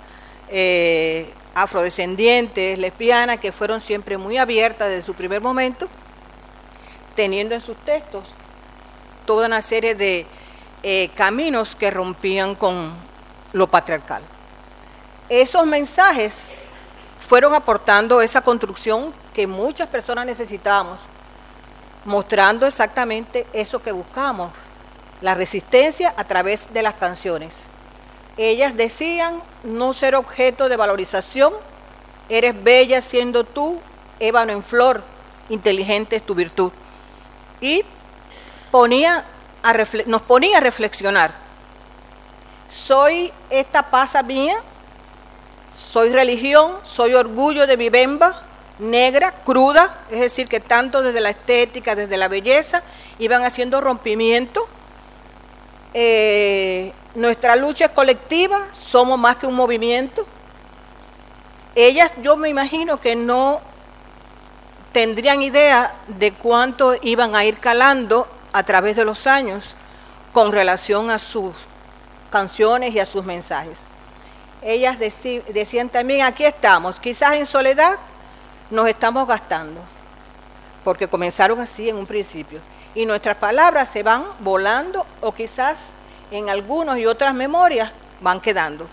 eh, 0.49 1.31
afrodescendientes, 1.55 2.79
lesbianas, 2.79 3.39
que 3.39 3.53
fueron 3.53 3.81
siempre 3.81 4.17
muy 4.17 4.39
abiertas 4.39 4.89
desde 4.89 5.03
su 5.03 5.13
primer 5.13 5.43
momento, 5.43 5.89
teniendo 7.15 7.55
en 7.55 7.61
sus 7.61 7.77
textos 7.85 8.25
toda 9.27 9.47
una 9.47 9.61
serie 9.61 9.95
de 9.95 10.27
eh, 10.83 11.11
caminos 11.15 11.77
que 11.77 11.91
rompían 11.91 12.55
con 12.55 12.93
lo 13.53 13.67
patriarcal. 13.67 14.23
Esos 15.29 15.67
mensajes 15.67 16.53
fueron 17.19 17.55
aportando 17.55 18.23
esa 18.23 18.41
construcción 18.41 19.13
que 19.35 19.47
muchas 19.47 19.89
personas 19.89 20.25
necesitábamos, 20.25 21.01
mostrando 22.05 22.67
exactamente 22.67 23.47
eso 23.53 23.83
que 23.83 23.93
buscamos, 23.93 24.51
la 25.23 25.35
resistencia 25.35 26.13
a 26.17 26.25
través 26.25 26.61
de 26.75 26.83
las 26.83 26.95
canciones. 26.95 27.63
Ellas 28.37 28.77
decían 28.77 29.41
no 29.63 29.95
ser 29.95 30.15
objeto 30.17 30.69
de 30.69 30.77
valorización, 30.77 31.55
eres 32.29 32.61
bella 32.63 33.01
siendo 33.01 33.45
tú, 33.45 33.81
ébano 34.19 34.53
en 34.53 34.63
flor, 34.63 35.03
inteligente 35.49 36.17
es 36.17 36.27
tu 36.27 36.35
virtud. 36.35 36.73
Y 37.61 37.85
ponía 38.71 39.25
a 39.63 39.75
nos 40.07 40.23
ponía 40.23 40.59
a 40.59 40.61
reflexionar. 40.61 41.33
Soy 42.69 43.33
esta 43.51 43.91
pasa 43.91 44.23
mía, 44.23 44.57
soy 45.77 46.09
religión, 46.09 46.79
soy 46.83 47.15
orgullo 47.15 47.67
de 47.67 47.77
mi 47.77 47.91
bemba, 47.91 48.43
negra, 48.79 49.31
cruda, 49.45 50.01
es 50.11 50.21
decir, 50.21 50.49
que 50.49 50.59
tanto 50.59 51.03
desde 51.03 51.21
la 51.21 51.31
estética, 51.31 51.95
desde 51.95 52.17
la 52.17 52.29
belleza, 52.29 52.83
iban 53.19 53.45
haciendo 53.45 53.81
rompimiento 53.81 54.67
eh, 55.95 56.93
nuestra 57.15 57.57
lucha 57.57 57.87
es 57.87 57.91
colectiva, 57.91 58.67
somos 58.73 59.19
más 59.19 59.37
que 59.37 59.47
un 59.47 59.55
movimiento. 59.55 60.27
Ellas, 61.75 62.13
yo 62.23 62.37
me 62.37 62.49
imagino 62.49 63.01
que 63.01 63.17
no 63.17 63.61
tendrían 64.93 65.43
idea 65.43 65.95
de 66.07 66.33
cuánto 66.33 66.95
iban 67.03 67.35
a 67.35 67.45
ir 67.45 67.59
calando 67.59 68.29
a 68.53 68.63
través 68.63 68.97
de 68.97 69.05
los 69.05 69.27
años 69.27 69.75
con 70.33 70.53
relación 70.53 71.11
a 71.11 71.19
sus 71.19 71.55
canciones 72.31 72.95
y 72.95 72.99
a 72.99 73.07
sus 73.07 73.25
mensajes. 73.25 73.87
Ellas 74.63 74.99
decían 74.99 75.89
también, 75.89 76.25
aquí 76.25 76.45
estamos, 76.45 77.01
quizás 77.01 77.35
en 77.35 77.47
soledad 77.47 77.99
nos 78.71 78.87
estamos 78.89 79.27
gastando, 79.27 79.81
porque 80.85 81.09
comenzaron 81.09 81.61
así 81.61 81.89
en 81.89 81.97
un 81.97 82.07
principio 82.07 82.61
y 82.95 83.07
nuestras 83.07 83.37
palabras 83.37 83.89
se 83.89 84.03
van 84.03 84.25
volando 84.41 85.07
o 85.21 85.33
quizás 85.33 85.91
en 86.31 86.51
algunos 86.51 86.99
y 86.99 87.07
otras 87.07 87.35
memorias 87.35 87.93
van 88.21 88.41
quedando, 88.41 88.87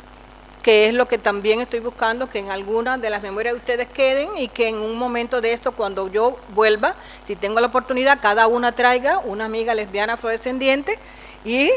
que 0.64 0.88
es 0.88 0.94
lo 0.94 1.08
que 1.08 1.18
también 1.18 1.62
estoy 1.62 1.80
buscando, 1.80 2.30
que 2.30 2.40
en 2.40 2.52
algunas 2.52 3.02
de 3.02 3.10
las 3.10 3.22
memorias 3.22 3.54
de 3.54 3.60
ustedes 3.60 3.88
queden 3.88 4.30
y 4.38 4.48
que 4.48 4.68
en 4.68 4.76
un 4.76 4.98
momento 4.98 5.42
de 5.42 5.54
esto, 5.54 5.72
cuando 5.72 6.10
yo 6.10 6.38
vuelva, 6.50 6.96
si 7.24 7.36
tengo 7.36 7.60
la 7.60 7.68
oportunidad, 7.68 8.20
cada 8.22 8.48
una 8.48 8.72
traiga 8.72 9.20
una 9.20 9.46
amiga 9.46 9.74
lesbiana 9.74 10.14
afrodescendiente 10.14 11.00
y 11.46 11.72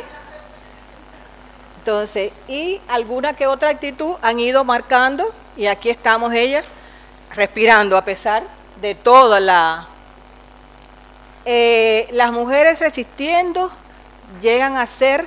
entonces, 1.78 2.30
y 2.46 2.80
alguna 2.86 3.34
que 3.34 3.48
otra 3.48 3.70
actitud 3.70 4.14
han 4.22 4.38
ido 4.38 4.62
marcando 4.62 5.32
y 5.56 5.66
aquí 5.66 5.90
estamos 5.90 6.32
ellas 6.32 6.64
respirando 7.34 7.96
a 7.96 8.04
pesar 8.04 8.44
de 8.80 8.94
toda 8.94 9.40
la... 9.40 9.88
Eh, 11.44 12.08
las 12.12 12.32
mujeres 12.32 12.78
resistiendo 12.80 13.70
llegan 14.40 14.76
a 14.76 14.86
ser 14.86 15.26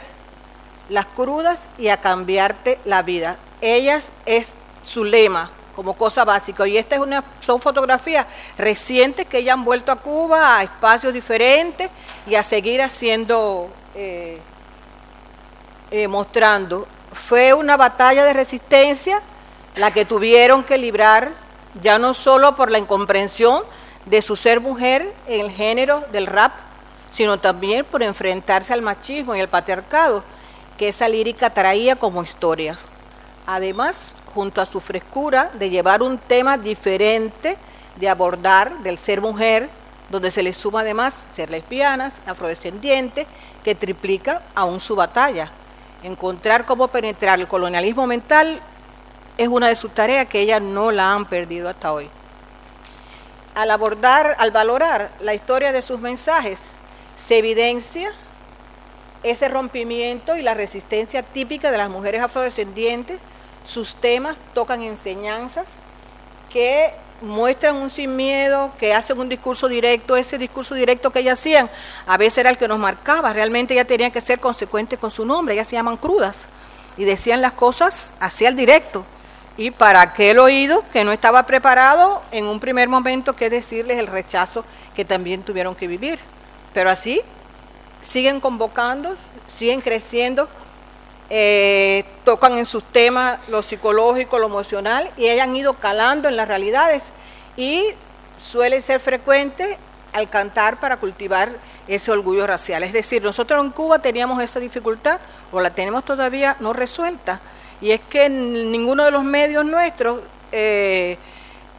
las 0.89 1.05
crudas 1.07 1.59
y 1.77 1.89
a 1.89 1.97
cambiarte 1.97 2.79
la 2.85 3.01
vida. 3.01 3.37
Ellas 3.61 4.11
es 4.25 4.55
su 4.81 5.03
lema 5.03 5.51
como 5.75 5.93
cosa 5.93 6.23
básica. 6.23 6.65
Y 6.67 6.77
esta 6.77 6.95
es 6.95 7.01
son 7.41 7.59
fotografías 7.59 8.25
recientes 8.57 9.25
que 9.25 9.39
ellas 9.39 9.53
han 9.53 9.65
vuelto 9.65 9.91
a 9.91 9.97
Cuba, 9.97 10.57
a 10.57 10.63
espacios 10.63 11.13
diferentes 11.13 11.89
y 12.25 12.35
a 12.35 12.43
seguir 12.43 12.81
haciendo, 12.81 13.69
eh, 13.93 14.39
eh, 15.91 16.07
mostrando. 16.07 16.87
Fue 17.11 17.53
una 17.53 17.77
batalla 17.77 18.23
de 18.23 18.33
resistencia 18.33 19.21
la 19.75 19.91
que 19.91 20.05
tuvieron 20.05 20.63
que 20.63 20.77
librar, 20.77 21.31
ya 21.81 21.99
no 21.99 22.13
solo 22.13 22.55
por 22.55 22.71
la 22.71 22.77
incomprensión 22.77 23.63
de 24.05 24.21
su 24.21 24.35
ser 24.35 24.59
mujer 24.59 25.13
en 25.27 25.41
el 25.41 25.51
género 25.51 26.03
del 26.11 26.27
rap, 26.27 26.53
sino 27.11 27.39
también 27.39 27.85
por 27.85 28.03
enfrentarse 28.03 28.73
al 28.73 28.81
machismo 28.81 29.35
y 29.35 29.41
al 29.41 29.49
patriarcado 29.49 30.23
que 30.77 30.89
esa 30.89 31.07
lírica 31.07 31.49
traía 31.49 31.95
como 31.95 32.23
historia. 32.23 32.77
Además, 33.45 34.15
junto 34.33 34.61
a 34.61 34.65
su 34.65 34.79
frescura 34.79 35.49
de 35.53 35.69
llevar 35.69 36.01
un 36.03 36.17
tema 36.17 36.57
diferente 36.57 37.57
de 37.95 38.09
abordar 38.09 38.79
del 38.79 38.97
ser 38.97 39.21
mujer, 39.21 39.69
donde 40.09 40.29
se 40.29 40.43
le 40.43 40.53
suma 40.53 40.81
además 40.81 41.13
ser 41.31 41.49
lesbianas, 41.49 42.21
afrodescendientes, 42.25 43.25
que 43.63 43.75
triplica 43.75 44.43
aún 44.53 44.79
su 44.79 44.95
batalla. 44.95 45.51
Encontrar 46.03 46.65
cómo 46.65 46.89
penetrar 46.89 47.39
el 47.39 47.47
colonialismo 47.47 48.05
mental 48.05 48.59
es 49.37 49.47
una 49.47 49.69
de 49.69 49.75
sus 49.75 49.91
tareas 49.91 50.25
que 50.27 50.41
ellas 50.41 50.61
no 50.61 50.91
la 50.91 51.13
han 51.13 51.25
perdido 51.25 51.69
hasta 51.69 51.93
hoy. 51.93 52.09
Al 53.55 53.71
abordar, 53.71 54.35
al 54.37 54.51
valorar 54.51 55.11
la 55.21 55.33
historia 55.33 55.71
de 55.71 55.81
sus 55.81 55.99
mensajes, 55.99 56.71
se 57.15 57.37
evidencia 57.37 58.11
ese 59.23 59.47
rompimiento 59.47 60.35
y 60.35 60.41
la 60.41 60.53
resistencia 60.53 61.23
típica 61.23 61.71
de 61.71 61.77
las 61.77 61.89
mujeres 61.89 62.21
afrodescendientes. 62.21 63.19
Sus 63.63 63.95
temas 63.95 64.37
tocan 64.53 64.83
enseñanzas 64.83 65.65
que 66.51 66.93
muestran 67.21 67.75
un 67.75 67.89
sin 67.89 68.15
miedo, 68.15 68.71
que 68.77 68.93
hacen 68.93 69.19
un 69.19 69.29
discurso 69.29 69.67
directo, 69.67 70.15
ese 70.15 70.37
discurso 70.37 70.75
directo 70.75 71.09
que 71.09 71.19
ellas 71.19 71.39
hacían, 71.39 71.69
a 72.05 72.17
veces 72.17 72.39
era 72.39 72.49
el 72.49 72.57
que 72.57 72.67
nos 72.67 72.77
marcaba, 72.77 73.33
realmente 73.33 73.73
ellas 73.73 73.87
tenían 73.87 74.11
que 74.11 74.21
ser 74.21 74.39
consecuentes 74.39 74.99
con 74.99 75.09
su 75.09 75.25
nombre, 75.25 75.53
ellas 75.53 75.67
se 75.67 75.75
llaman 75.75 75.97
crudas, 75.97 76.47
y 76.97 77.05
decían 77.05 77.41
las 77.41 77.53
cosas 77.53 78.13
hacia 78.19 78.49
el 78.49 78.55
directo. 78.55 79.05
Y 79.57 79.71
para 79.71 80.01
aquel 80.01 80.39
oído 80.39 80.83
que 80.91 81.03
no 81.03 81.11
estaba 81.13 81.43
preparado, 81.43 82.21
en 82.31 82.45
un 82.45 82.59
primer 82.59 82.89
momento, 82.89 83.35
que 83.35 83.49
decirles 83.49 83.97
el 83.97 84.07
rechazo 84.07 84.65
que 84.95 85.05
también 85.05 85.43
tuvieron 85.43 85.75
que 85.75 85.87
vivir. 85.87 86.19
Pero 86.73 86.89
así 86.89 87.21
siguen 88.01 88.41
convocando, 88.41 89.15
siguen 89.47 89.79
creciendo, 89.79 90.49
eh, 91.29 92.03
tocan 92.23 92.57
en 92.57 92.65
sus 92.65 92.83
temas 92.83 93.47
lo 93.47 93.63
psicológico, 93.63 94.39
lo 94.39 94.47
emocional, 94.47 95.09
y 95.17 95.27
han 95.29 95.55
ido 95.55 95.73
calando 95.75 96.27
en 96.27 96.35
las 96.35 96.47
realidades. 96.47 97.11
Y 97.55 97.83
suele 98.37 98.81
ser 98.81 98.99
frecuente 98.99 99.77
al 100.11 100.29
cantar 100.29 100.79
para 100.79 100.97
cultivar 100.97 101.49
ese 101.87 102.11
orgullo 102.11 102.45
racial. 102.45 102.83
Es 102.83 102.93
decir, 102.93 103.23
nosotros 103.23 103.63
en 103.63 103.71
Cuba 103.71 103.99
teníamos 103.99 104.41
esa 104.43 104.59
dificultad, 104.59 105.19
o 105.51 105.61
la 105.61 105.69
tenemos 105.69 106.03
todavía 106.03 106.57
no 106.59 106.73
resuelta, 106.73 107.39
y 107.81 107.91
es 107.91 108.01
que 108.01 108.29
ninguno 108.29 109.03
de 109.03 109.11
los 109.11 109.23
medios 109.23 109.65
nuestros 109.65 110.19
eh, 110.51 111.17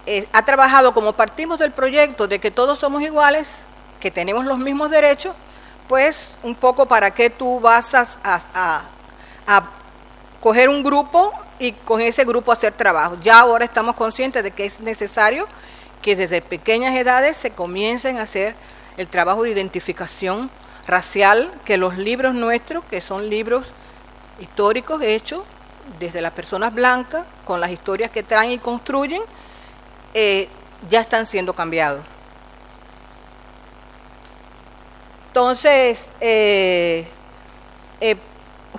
eh, 0.07 0.29
ha 0.33 0.45
trabajado 0.45 0.93
como 0.93 1.15
partimos 1.15 1.59
del 1.59 1.73
proyecto 1.73 2.29
de 2.29 2.39
que 2.39 2.51
todos 2.51 2.79
somos 2.79 3.03
iguales, 3.03 3.65
que 3.99 4.11
tenemos 4.11 4.45
los 4.45 4.59
mismos 4.59 4.91
derechos, 4.91 5.35
pues 5.89 6.39
un 6.43 6.55
poco 6.55 6.87
para 6.87 7.11
qué 7.11 7.31
tú 7.31 7.61
vas 7.61 7.95
a, 7.95 8.83
coger 10.41 10.69
un 10.69 10.83
grupo 10.83 11.33
y 11.59 11.73
con 11.73 12.01
ese 12.01 12.25
grupo 12.25 12.53
hacer 12.53 12.73
trabajo. 12.73 13.17
Ya 13.21 13.41
ahora 13.41 13.65
estamos 13.65 13.97
conscientes 13.97 14.45
de 14.45 14.53
que 14.53 14.67
es 14.67 14.81
necesario 14.81 15.49
que 16.03 16.15
desde 16.15 16.41
pequeñas 16.41 16.95
edades 16.95 17.37
se 17.37 17.51
comiencen 17.51 18.19
a 18.19 18.23
hacer 18.23 18.55
el 18.97 19.09
trabajo 19.09 19.43
de 19.43 19.51
identificación 19.51 20.51
racial, 20.87 21.53
que 21.65 21.77
los 21.77 21.97
libros 21.97 22.35
nuestros, 22.35 22.85
que 22.85 23.01
son 23.01 23.29
libros 23.29 23.73
históricos 24.39 25.03
hechos 25.03 25.43
desde 25.99 26.21
las 26.21 26.33
personas 26.33 26.75
blancas, 26.75 27.25
con 27.45 27.61
las 27.61 27.71
historias 27.71 28.11
que 28.11 28.23
traen 28.23 28.51
y 28.53 28.59
construyen, 28.59 29.23
eh, 30.15 30.49
ya 30.89 31.01
están 31.01 31.27
siendo 31.27 31.55
cambiados. 31.55 32.05
Entonces, 35.29 36.11
eh, 36.21 37.09
eh, 38.01 38.17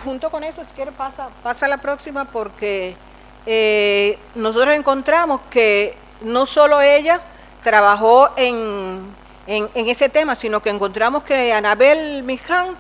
junto 0.04 0.30
con 0.30 0.44
eso, 0.44 0.64
si 0.64 0.72
quieres 0.72 0.94
pasa, 0.96 1.30
pasa 1.44 1.68
la 1.68 1.78
próxima 1.78 2.26
porque 2.26 2.96
nosotros 4.36 4.76
encontramos 4.76 5.40
que 5.50 5.96
no 6.20 6.46
solo 6.46 6.82
ella 6.82 7.22
trabajó 7.64 8.32
en, 8.36 9.16
en, 9.48 9.70
ese 9.90 10.10
tema, 10.10 10.36
sino 10.36 10.62
que 10.62 10.70
encontramos 10.70 11.24
que 11.24 11.54
Anabel 11.54 12.24
Miján 12.24 12.76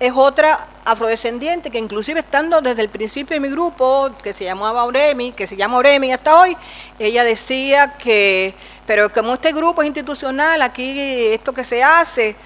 es 0.00 0.12
otra 0.14 0.68
afrodescendiente 0.84 1.70
que 1.70 1.78
inclusive 1.78 2.20
estando 2.20 2.60
desde 2.60 2.82
el 2.82 2.88
principio 2.88 3.34
de 3.34 3.40
mi 3.40 3.50
grupo, 3.50 4.10
que 4.22 4.32
se 4.32 4.44
llamaba 4.44 4.84
Oremi, 4.84 5.32
que 5.32 5.46
se 5.46 5.56
llama 5.56 5.78
Oremi 5.78 6.12
hasta 6.12 6.40
hoy, 6.40 6.56
ella 6.98 7.24
decía 7.24 7.94
que, 7.98 8.54
pero 8.86 9.12
como 9.12 9.34
este 9.34 9.52
grupo 9.52 9.82
es 9.82 9.86
institucional, 9.86 10.62
aquí 10.62 11.26
esto 11.26 11.52
que 11.52 11.64
se 11.64 11.82
hace, 11.82 12.36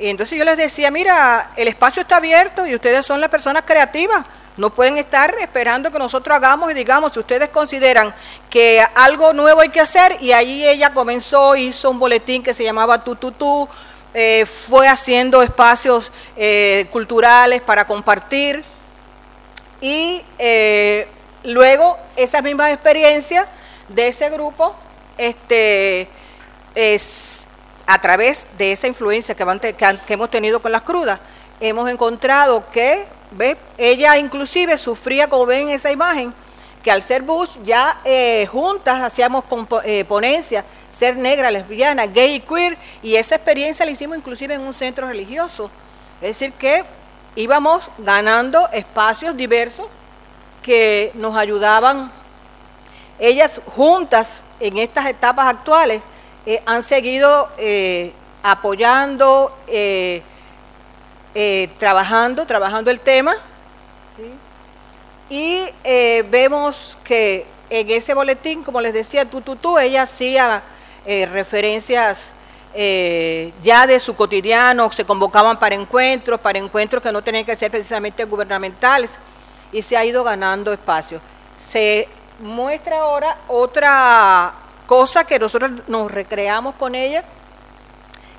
y 0.00 0.08
entonces 0.08 0.38
yo 0.38 0.44
les 0.44 0.56
decía, 0.56 0.90
mira, 0.90 1.50
el 1.56 1.68
espacio 1.68 2.02
está 2.02 2.16
abierto 2.16 2.66
y 2.66 2.74
ustedes 2.74 3.04
son 3.04 3.20
las 3.20 3.28
personas 3.28 3.64
creativas. 3.66 4.24
No 4.56 4.70
pueden 4.74 4.98
estar 4.98 5.34
esperando 5.40 5.90
que 5.90 5.98
nosotros 5.98 6.36
hagamos 6.36 6.70
y 6.70 6.74
digamos, 6.74 7.12
si 7.12 7.18
ustedes 7.18 7.50
consideran 7.50 8.12
que 8.48 8.84
algo 8.94 9.32
nuevo 9.32 9.60
hay 9.60 9.68
que 9.68 9.80
hacer, 9.80 10.16
y 10.20 10.32
ahí 10.32 10.66
ella 10.66 10.92
comenzó, 10.92 11.54
hizo 11.54 11.90
un 11.90 11.98
boletín 11.98 12.42
que 12.42 12.54
se 12.54 12.64
llamaba 12.64 13.04
Tu 13.04 13.14
Tu 13.14 13.32
Tu, 13.32 13.68
eh, 14.14 14.44
fue 14.46 14.88
haciendo 14.88 15.42
espacios 15.42 16.12
eh, 16.36 16.86
culturales 16.90 17.60
para 17.62 17.86
compartir, 17.86 18.64
y 19.80 20.22
eh, 20.38 21.08
luego 21.44 21.98
esas 22.16 22.42
mismas 22.42 22.72
experiencias 22.72 23.46
de 23.88 24.08
ese 24.08 24.28
grupo, 24.30 24.74
este, 25.16 26.08
es, 26.74 27.46
a 27.86 28.00
través 28.00 28.46
de 28.58 28.72
esa 28.72 28.86
influencia 28.86 29.34
que, 29.34 29.44
hemos 30.08 30.30
tenido 30.30 30.60
con 30.60 30.72
las 30.72 30.82
crudas, 30.82 31.18
hemos 31.60 31.88
encontrado 31.90 32.70
que, 32.70 33.06
¿ve? 33.30 33.56
ella 33.78 34.16
inclusive 34.18 34.76
sufría, 34.76 35.28
como 35.28 35.46
ven 35.46 35.68
en 35.68 35.70
esa 35.70 35.90
imagen, 35.90 36.34
que 36.82 36.90
al 36.90 37.02
ser 37.02 37.22
Bush 37.22 37.56
ya 37.64 38.00
eh, 38.04 38.46
juntas 38.50 39.02
hacíamos 39.02 39.44
eh, 39.84 40.04
ponencias, 40.04 40.64
ser 40.92 41.16
negra, 41.16 41.50
lesbiana, 41.50 42.06
gay 42.06 42.34
y 42.34 42.40
queer, 42.40 42.76
y 43.02 43.16
esa 43.16 43.36
experiencia 43.36 43.84
la 43.84 43.92
hicimos 43.92 44.16
inclusive 44.16 44.54
en 44.54 44.62
un 44.62 44.74
centro 44.74 45.06
religioso. 45.06 45.70
Es 46.20 46.38
decir, 46.38 46.52
que 46.52 46.84
íbamos 47.36 47.88
ganando 47.98 48.68
espacios 48.72 49.36
diversos 49.36 49.86
que 50.62 51.10
nos 51.14 51.36
ayudaban, 51.36 52.10
ellas 53.18 53.60
juntas 53.74 54.42
en 54.60 54.78
estas 54.78 55.06
etapas 55.06 55.46
actuales, 55.46 56.02
eh, 56.46 56.62
han 56.64 56.82
seguido 56.82 57.50
eh, 57.58 58.12
apoyando, 58.42 59.56
eh, 59.66 60.22
trabajando, 61.78 62.46
trabajando 62.46 62.90
el 62.90 63.00
tema. 63.00 63.36
Y 65.30 65.64
vemos 66.28 66.98
que 67.04 67.46
en 67.70 67.90
ese 67.90 68.12
boletín, 68.12 68.62
como 68.64 68.80
les 68.80 68.92
decía, 68.92 69.24
tú, 69.24 69.40
tú, 69.40 69.56
tú, 69.56 69.78
ella 69.78 70.02
hacía 70.02 70.62
referencias 71.06 72.18
ya 72.74 73.86
de 73.86 74.00
su 74.00 74.14
cotidiano, 74.16 74.90
se 74.90 75.04
convocaban 75.04 75.58
para 75.58 75.74
encuentros, 75.74 76.40
para 76.40 76.58
encuentros 76.58 77.02
que 77.02 77.12
no 77.12 77.22
tenían 77.22 77.44
que 77.44 77.56
ser 77.56 77.70
precisamente 77.70 78.24
gubernamentales, 78.24 79.18
y 79.72 79.82
se 79.82 79.96
ha 79.96 80.04
ido 80.04 80.24
ganando 80.24 80.72
espacio. 80.72 81.20
Se 81.56 82.08
muestra 82.40 83.00
ahora 83.00 83.38
otra 83.46 84.52
cosa 84.86 85.24
que 85.24 85.38
nosotros 85.38 85.70
nos 85.86 86.10
recreamos 86.10 86.74
con 86.74 86.96
ella, 86.96 87.22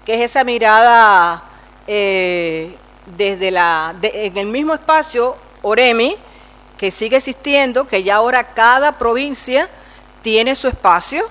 que 0.06 0.16
es 0.16 0.22
esa 0.22 0.44
mirada 0.44 1.44
eh, 1.88 2.76
desde 3.06 3.52
la, 3.52 3.96
en 4.02 4.38
el 4.38 4.48
mismo 4.48 4.74
espacio, 4.74 5.38
Oremi, 5.62 6.18
que 6.82 6.89
sigue 6.89 7.17
existiendo, 7.17 7.86
que 7.86 8.02
ya 8.02 8.15
ahora 8.15 8.56
cada 8.56 8.98
provincia 8.98 9.70
tiene 10.24 10.56
su 10.56 10.67
espacio 10.67 11.30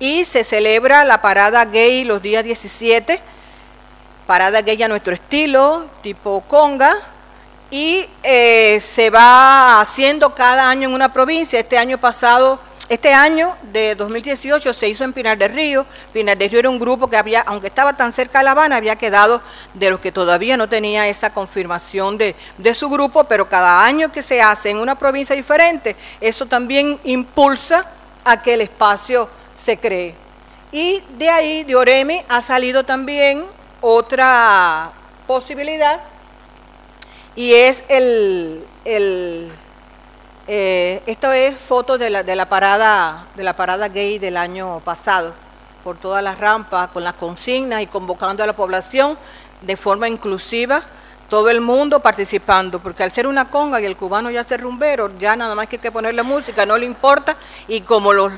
y 0.00 0.24
se 0.24 0.42
celebra 0.42 1.04
la 1.04 1.22
parada 1.22 1.64
gay 1.64 2.02
los 2.02 2.20
días 2.20 2.42
17, 2.42 3.20
parada 4.26 4.62
gay 4.62 4.82
a 4.82 4.88
nuestro 4.88 5.14
estilo, 5.14 5.88
tipo 6.02 6.40
conga, 6.48 6.92
y 7.74 8.08
eh, 8.22 8.80
se 8.80 9.10
va 9.10 9.80
haciendo 9.80 10.32
cada 10.32 10.70
año 10.70 10.88
en 10.88 10.94
una 10.94 11.12
provincia. 11.12 11.58
Este 11.58 11.76
año 11.76 11.98
pasado 11.98 12.60
este 12.88 13.12
año 13.12 13.56
de 13.72 13.96
2018 13.96 14.72
se 14.72 14.88
hizo 14.88 15.02
en 15.02 15.12
Pinar 15.12 15.36
del 15.36 15.52
Río. 15.52 15.84
Pinar 16.12 16.38
del 16.38 16.50
Río 16.50 16.60
era 16.60 16.70
un 16.70 16.78
grupo 16.78 17.10
que 17.10 17.16
había, 17.16 17.40
aunque 17.40 17.66
estaba 17.66 17.96
tan 17.96 18.12
cerca 18.12 18.38
de 18.38 18.44
La 18.44 18.52
Habana, 18.52 18.76
había 18.76 18.94
quedado 18.94 19.42
de 19.72 19.90
los 19.90 19.98
que 19.98 20.12
todavía 20.12 20.56
no 20.56 20.68
tenía 20.68 21.08
esa 21.08 21.32
confirmación 21.32 22.16
de, 22.16 22.36
de 22.58 22.74
su 22.74 22.88
grupo, 22.88 23.24
pero 23.24 23.48
cada 23.48 23.84
año 23.84 24.12
que 24.12 24.22
se 24.22 24.40
hace 24.40 24.70
en 24.70 24.76
una 24.76 24.96
provincia 24.96 25.34
diferente, 25.34 25.96
eso 26.20 26.46
también 26.46 27.00
impulsa 27.02 27.90
a 28.22 28.40
que 28.40 28.54
el 28.54 28.60
espacio 28.60 29.28
se 29.52 29.78
cree. 29.78 30.14
Y 30.70 31.02
de 31.18 31.28
ahí, 31.28 31.64
de 31.64 31.74
Oremi, 31.74 32.22
ha 32.28 32.40
salido 32.40 32.84
también 32.84 33.44
otra 33.80 34.92
posibilidad 35.26 36.13
y 37.36 37.54
es 37.54 37.84
el, 37.88 38.64
el 38.84 39.50
eh, 40.46 41.02
esto 41.06 41.32
es 41.32 41.56
foto 41.56 41.96
de 41.96 42.10
la, 42.10 42.22
de 42.22 42.36
la, 42.36 42.48
parada, 42.48 43.28
de 43.34 43.42
la 43.42 43.56
parada 43.56 43.88
gay 43.88 44.18
del 44.18 44.36
año 44.36 44.80
pasado, 44.80 45.34
por 45.82 45.96
todas 45.98 46.22
las 46.22 46.38
rampas, 46.38 46.90
con 46.90 47.02
las 47.02 47.14
consignas 47.14 47.82
y 47.82 47.86
convocando 47.86 48.42
a 48.42 48.46
la 48.46 48.52
población 48.54 49.16
de 49.62 49.76
forma 49.76 50.06
inclusiva, 50.06 50.82
todo 51.30 51.48
el 51.48 51.62
mundo 51.62 52.00
participando, 52.00 52.78
porque 52.80 53.02
al 53.02 53.10
ser 53.10 53.26
una 53.26 53.48
conga 53.48 53.80
y 53.80 53.86
el 53.86 53.96
cubano 53.96 54.30
ya 54.30 54.44
ser 54.44 54.60
rumbero, 54.60 55.10
ya 55.18 55.34
nada 55.34 55.54
más 55.54 55.66
que 55.66 55.76
hay 55.76 55.82
que 55.82 55.90
ponerle 55.90 56.22
música, 56.22 56.66
no 56.66 56.76
le 56.76 56.84
importa, 56.84 57.36
y 57.66 57.80
como 57.80 58.12
los, 58.12 58.32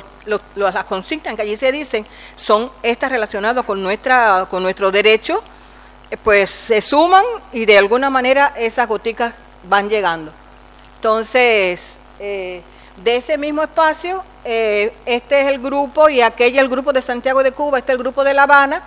las 0.54 0.84
consignas 0.84 1.34
que 1.34 1.42
allí 1.42 1.56
se 1.56 1.72
dicen 1.72 2.06
son 2.36 2.70
estas 2.84 3.10
relacionadas 3.10 3.64
con, 3.64 3.82
nuestra, 3.82 4.46
con 4.48 4.62
nuestro 4.62 4.92
derecho, 4.92 5.42
pues 6.22 6.50
se 6.50 6.80
suman 6.80 7.24
y 7.52 7.66
de 7.66 7.78
alguna 7.78 8.10
manera 8.10 8.52
esas 8.56 8.88
goticas 8.88 9.34
van 9.64 9.88
llegando. 9.88 10.32
Entonces, 10.96 11.98
eh, 12.18 12.62
de 13.02 13.16
ese 13.16 13.36
mismo 13.36 13.62
espacio, 13.62 14.22
eh, 14.44 14.92
este 15.04 15.40
es 15.42 15.48
el 15.48 15.60
grupo 15.60 16.08
y 16.08 16.20
aquella 16.20 16.60
el 16.60 16.68
grupo 16.68 16.92
de 16.92 17.02
Santiago 17.02 17.42
de 17.42 17.52
Cuba, 17.52 17.78
este 17.78 17.92
es 17.92 17.96
el 17.96 18.02
grupo 18.02 18.24
de 18.24 18.34
La 18.34 18.44
Habana. 18.44 18.82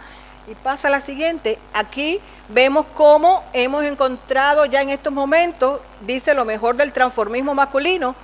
Y 0.47 0.55
pasa 0.55 0.89
la 0.89 0.99
siguiente, 0.99 1.59
aquí 1.73 2.19
vemos 2.47 2.87
cómo 2.95 3.43
hemos 3.53 3.83
encontrado 3.83 4.65
ya 4.65 4.81
en 4.81 4.89
estos 4.89 5.13
momentos, 5.13 5.79
dice 6.01 6.33
lo 6.33 6.43
mejor 6.43 6.75
del 6.75 6.91
transformismo 6.91 7.53
masculino, 7.53 8.15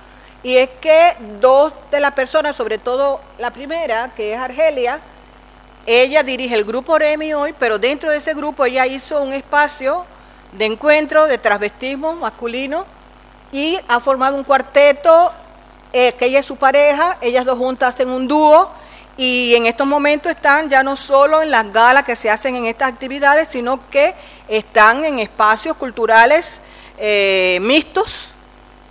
y 0.42 0.56
es 0.56 0.68
que 0.80 1.14
dos 1.40 1.72
de 1.92 2.00
las 2.00 2.12
personas, 2.12 2.56
sobre 2.56 2.78
todo 2.78 3.20
la 3.38 3.52
primera, 3.52 4.12
que 4.16 4.32
es 4.32 4.38
Argelia, 4.38 5.00
ella 5.86 6.24
dirige 6.24 6.54
el 6.54 6.64
grupo 6.64 6.98
Remi 6.98 7.32
hoy, 7.32 7.54
pero 7.56 7.78
dentro 7.78 8.10
de 8.10 8.18
ese 8.18 8.34
grupo 8.34 8.64
ella 8.64 8.86
hizo 8.86 9.22
un 9.22 9.32
espacio 9.32 10.04
de 10.52 10.64
encuentro 10.64 11.26
de 11.26 11.38
transvestismo 11.38 12.14
masculino 12.14 12.84
y 13.52 13.78
ha 13.86 14.00
formado 14.00 14.36
un 14.36 14.42
cuarteto, 14.44 15.32
eh, 15.92 16.12
que 16.18 16.26
ella 16.26 16.40
es 16.40 16.46
su 16.46 16.56
pareja, 16.56 17.18
ellas 17.20 17.44
dos 17.44 17.56
juntas 17.56 17.94
hacen 17.94 18.08
un 18.08 18.26
dúo 18.26 18.70
y 19.16 19.54
en 19.54 19.66
estos 19.66 19.86
momentos 19.86 20.32
están 20.32 20.68
ya 20.68 20.82
no 20.82 20.96
solo 20.96 21.40
en 21.40 21.50
las 21.50 21.72
galas 21.72 22.02
que 22.02 22.16
se 22.16 22.30
hacen 22.30 22.56
en 22.56 22.66
estas 22.66 22.92
actividades, 22.92 23.48
sino 23.48 23.88
que 23.88 24.14
están 24.48 25.04
en 25.04 25.20
espacios 25.20 25.76
culturales 25.76 26.60
eh, 26.98 27.58
mixtos, 27.62 28.26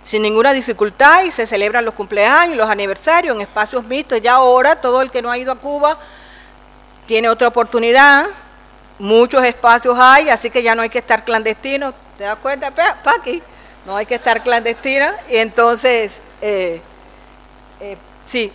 sin 0.02 0.22
ninguna 0.22 0.52
dificultad, 0.52 1.24
y 1.24 1.30
se 1.30 1.46
celebran 1.46 1.84
los 1.84 1.94
cumpleaños, 1.94 2.56
los 2.56 2.70
aniversarios 2.70 3.36
en 3.36 3.42
espacios 3.42 3.84
mixtos. 3.84 4.20
Ya 4.20 4.34
ahora 4.34 4.80
todo 4.80 5.02
el 5.02 5.10
que 5.10 5.20
no 5.20 5.30
ha 5.30 5.38
ido 5.38 5.52
a 5.52 5.56
Cuba 5.56 5.98
tiene 7.06 7.28
otra 7.28 7.48
oportunidad, 7.48 8.26
muchos 8.98 9.44
espacios 9.44 9.96
hay, 9.98 10.28
así 10.28 10.50
que 10.50 10.62
ya 10.62 10.74
no 10.74 10.82
hay 10.82 10.88
que 10.88 10.98
estar 10.98 11.24
clandestino. 11.24 11.94
¿Te 12.18 12.24
das 12.24 12.36
cuenta, 12.36 12.72
Paqui? 13.02 13.42
no 13.86 13.96
hay 13.96 14.04
que 14.04 14.16
estar 14.16 14.42
clandestina. 14.42 15.16
Y 15.30 15.36
entonces, 15.36 16.20
eh, 16.42 16.82
eh, 17.80 17.96
sí, 18.26 18.52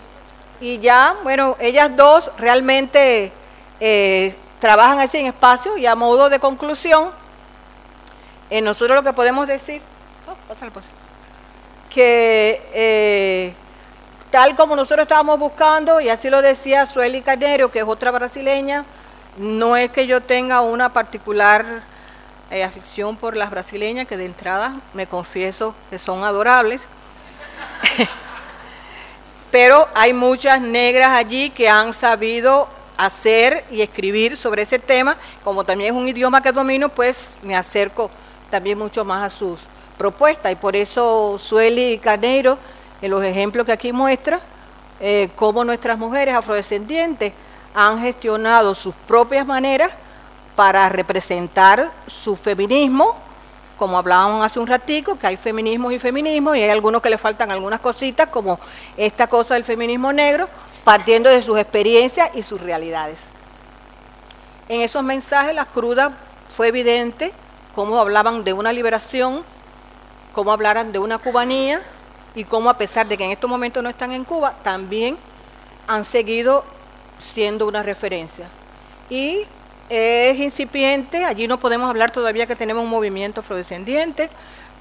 y 0.60 0.78
ya, 0.78 1.16
bueno, 1.24 1.56
ellas 1.58 1.96
dos 1.96 2.30
realmente 2.38 3.32
eh, 3.80 4.36
trabajan 4.60 5.00
así 5.00 5.18
en 5.18 5.26
espacio 5.26 5.76
y 5.76 5.86
a 5.86 5.96
modo 5.96 6.28
de 6.28 6.38
conclusión, 6.38 7.10
nosotros 8.62 8.96
lo 8.96 9.02
que 9.02 9.14
podemos 9.14 9.46
decir, 9.46 9.80
que 11.88 13.56
tal 14.32 14.56
como 14.56 14.74
nosotros 14.74 15.04
estábamos 15.04 15.38
buscando, 15.38 16.00
y 16.00 16.08
así 16.08 16.30
lo 16.30 16.40
decía 16.40 16.86
Sueli 16.86 17.20
Carnero, 17.20 17.70
que 17.70 17.80
es 17.80 17.84
otra 17.84 18.10
brasileña, 18.10 18.86
no 19.36 19.76
es 19.76 19.90
que 19.90 20.06
yo 20.06 20.22
tenga 20.22 20.62
una 20.62 20.90
particular 20.90 21.82
eh, 22.50 22.64
afición 22.64 23.14
por 23.16 23.36
las 23.36 23.50
brasileñas, 23.50 24.06
que 24.06 24.16
de 24.16 24.24
entrada 24.24 24.80
me 24.94 25.06
confieso 25.06 25.74
que 25.90 25.98
son 25.98 26.24
adorables. 26.24 26.86
Pero 29.50 29.86
hay 29.94 30.14
muchas 30.14 30.62
negras 30.62 31.10
allí 31.10 31.50
que 31.50 31.68
han 31.68 31.92
sabido 31.92 32.68
hacer 32.96 33.66
y 33.70 33.82
escribir 33.82 34.38
sobre 34.38 34.62
ese 34.62 34.78
tema. 34.78 35.18
Como 35.44 35.62
también 35.62 35.94
es 35.94 36.00
un 36.00 36.08
idioma 36.08 36.40
que 36.40 36.52
domino, 36.52 36.88
pues 36.88 37.36
me 37.42 37.54
acerco 37.54 38.10
también 38.50 38.78
mucho 38.78 39.04
más 39.04 39.30
a 39.30 39.36
sus 39.36 39.60
propuestas. 39.98 40.52
Y 40.52 40.56
por 40.56 40.74
eso 40.74 41.36
Sueli 41.38 41.98
Carneiro, 41.98 42.58
en 43.02 43.10
los 43.10 43.22
ejemplos 43.22 43.66
que 43.66 43.72
aquí 43.72 43.92
muestra, 43.92 44.40
eh, 45.00 45.30
cómo 45.34 45.64
nuestras 45.64 45.98
mujeres 45.98 46.34
afrodescendientes 46.34 47.32
han 47.74 48.00
gestionado 48.00 48.74
sus 48.74 48.94
propias 48.94 49.44
maneras 49.44 49.90
para 50.54 50.88
representar 50.88 51.90
su 52.06 52.36
feminismo, 52.36 53.16
como 53.76 53.98
hablábamos 53.98 54.46
hace 54.46 54.60
un 54.60 54.66
ratico, 54.66 55.18
que 55.18 55.26
hay 55.26 55.36
feminismos 55.36 55.92
y 55.92 55.98
feminismos, 55.98 56.56
y 56.56 56.62
hay 56.62 56.70
algunos 56.70 57.02
que 57.02 57.10
le 57.10 57.18
faltan 57.18 57.50
algunas 57.50 57.80
cositas, 57.80 58.28
como 58.28 58.60
esta 58.96 59.26
cosa 59.26 59.54
del 59.54 59.64
feminismo 59.64 60.12
negro, 60.12 60.48
partiendo 60.84 61.28
de 61.28 61.42
sus 61.42 61.58
experiencias 61.58 62.30
y 62.34 62.42
sus 62.42 62.60
realidades. 62.60 63.20
En 64.68 64.80
esos 64.82 65.02
mensajes, 65.02 65.54
la 65.54 65.64
cruda 65.64 66.12
fue 66.54 66.68
evidente 66.68 67.32
cómo 67.74 67.98
hablaban 67.98 68.44
de 68.44 68.52
una 68.52 68.72
liberación, 68.72 69.42
cómo 70.32 70.52
hablaran 70.52 70.92
de 70.92 70.98
una 70.98 71.18
cubanía, 71.18 71.82
y 72.34 72.44
cómo 72.44 72.70
a 72.70 72.78
pesar 72.78 73.06
de 73.06 73.16
que 73.16 73.24
en 73.24 73.30
estos 73.30 73.48
momentos 73.48 73.82
no 73.82 73.88
están 73.88 74.12
en 74.12 74.24
Cuba, 74.24 74.56
también 74.62 75.16
han 75.86 76.04
seguido 76.04 76.64
siendo 77.18 77.66
una 77.66 77.82
referencia. 77.82 78.48
Y 79.10 79.46
es 79.88 80.38
incipiente, 80.38 81.24
allí 81.24 81.46
no 81.46 81.58
podemos 81.58 81.88
hablar 81.90 82.10
todavía 82.10 82.46
que 82.46 82.56
tenemos 82.56 82.84
un 82.84 82.90
movimiento 82.90 83.40
afrodescendiente, 83.40 84.30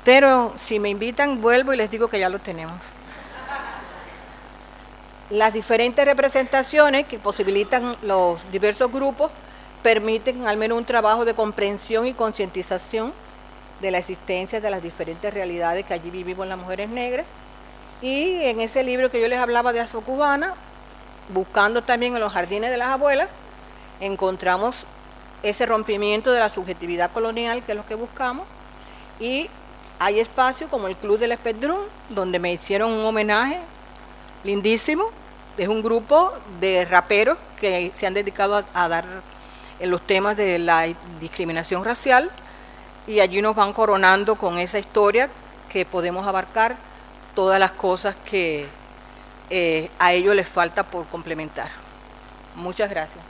pero 0.04 0.54
si 0.56 0.80
me 0.80 0.90
invitan 0.90 1.42
vuelvo 1.42 1.74
y 1.74 1.78
les 1.78 1.92
digo 1.92 2.08
que 2.08 2.20
ya 2.20 2.30
lo 2.30 2.40
tenemos. 2.40 2.80
Las 5.30 5.54
diferentes 5.54 6.04
representaciones 6.06 7.06
que 7.06 7.20
posibilitan 7.20 7.96
los 8.02 8.50
diversos 8.52 8.92
grupos 8.92 9.32
permiten 9.82 10.48
al 10.48 10.58
menos 10.58 10.78
un 10.78 10.86
trabajo 10.86 11.26
de 11.26 11.34
comprensión 11.34 12.06
y 12.06 12.14
concientización 12.14 13.14
de 13.80 13.92
la 13.92 13.98
existencia 13.98 14.62
de 14.62 14.70
las 14.70 14.84
diferentes 14.84 15.34
realidades 15.34 15.86
que 15.86 15.94
allí 15.94 16.10
vivimos 16.10 16.48
las 16.48 16.58
mujeres 16.58 16.90
negras. 16.90 17.26
Y 18.02 18.44
en 18.46 18.60
ese 18.60 18.84
libro 18.84 19.12
que 19.12 19.22
yo 19.22 19.28
les 19.28 19.38
hablaba 19.38 19.74
de 19.74 19.86
Cubana, 19.86 20.56
buscando 21.30 21.84
también 21.84 22.16
en 22.16 22.20
los 22.20 22.34
jardines 22.34 22.72
de 22.72 22.78
las 22.78 22.88
abuelas, 22.88 23.28
encontramos 24.00 24.86
ese 25.44 25.66
rompimiento 25.66 26.32
de 26.32 26.40
la 26.40 26.50
subjetividad 26.50 27.12
colonial, 27.12 27.64
que 27.64 27.74
es 27.74 27.78
lo 27.78 27.86
que 27.86 27.96
buscamos, 27.96 28.48
y 29.20 29.50
hay 30.00 30.20
espacios 30.20 30.68
como 30.70 30.88
el 30.88 30.96
Club 30.96 31.20
del 31.20 31.32
Espedrún, 31.32 31.82
donde 32.10 32.40
me 32.40 32.52
hicieron 32.52 32.92
un 32.92 33.06
homenaje 33.06 33.60
lindísimo. 34.44 35.12
Es 35.58 35.68
un 35.68 35.84
grupo 35.84 36.34
de 36.60 36.86
raperos 36.86 37.38
que 37.60 37.92
se 37.94 38.08
han 38.08 38.16
dedicado 38.16 38.66
a, 38.74 38.88
dar 38.88 39.06
en 39.80 39.92
los 39.92 40.02
temas 40.02 40.36
de 40.36 40.58
la 40.58 40.88
discriminación 41.20 41.86
racial 41.86 42.32
y 43.06 43.20
allí 43.20 43.44
nos 43.44 43.56
van 43.56 43.74
coronando 43.74 44.36
con 44.38 44.58
esa 44.58 44.80
historia 44.80 45.30
que 45.70 45.86
podemos 45.86 46.26
abarcar 46.26 46.78
todas 47.36 47.60
las 47.60 47.72
cosas 47.72 48.16
que 48.26 48.68
eh, 49.50 49.90
a 50.00 50.14
ellos 50.14 50.36
les 50.36 50.48
falta 50.48 50.84
por 50.84 51.08
complementar. 51.08 51.70
Muchas 52.56 52.90
gracias. 52.90 53.24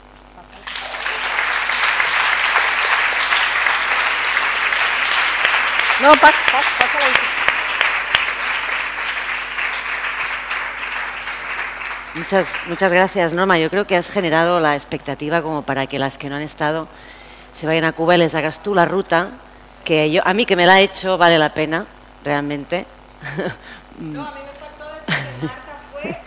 No, 6.00 6.12
Muchas, 12.14 12.56
muchas 12.66 12.92
gracias, 12.92 13.32
Norma. 13.32 13.56
Yo 13.56 13.70
creo 13.70 13.86
que 13.86 13.96
has 13.96 14.10
generado 14.10 14.60
la 14.60 14.74
expectativa 14.74 15.42
como 15.42 15.62
para 15.62 15.86
que 15.86 15.98
las 15.98 16.18
que 16.18 16.28
no 16.28 16.36
han 16.36 16.42
estado 16.42 16.88
se 17.52 17.66
vayan 17.66 17.84
a 17.84 17.92
Cuba 17.92 18.16
y 18.16 18.18
les 18.18 18.34
hagas 18.34 18.62
tú 18.62 18.74
la 18.74 18.84
ruta, 18.84 19.30
que 19.84 20.10
yo, 20.10 20.22
a 20.26 20.34
mí 20.34 20.44
que 20.44 20.56
me 20.56 20.66
la 20.66 20.80
he 20.80 20.84
hecho 20.84 21.16
vale 21.16 21.38
la 21.38 21.54
pena, 21.54 21.86
realmente. 22.24 22.86
No, 23.98 24.26
a 24.26 24.32
mí 24.32 24.40
me 24.46 24.52
faltó 24.58 24.84
decir 24.94 25.24
que 25.40 25.46
Marta 25.46 25.80
fue 25.92 26.20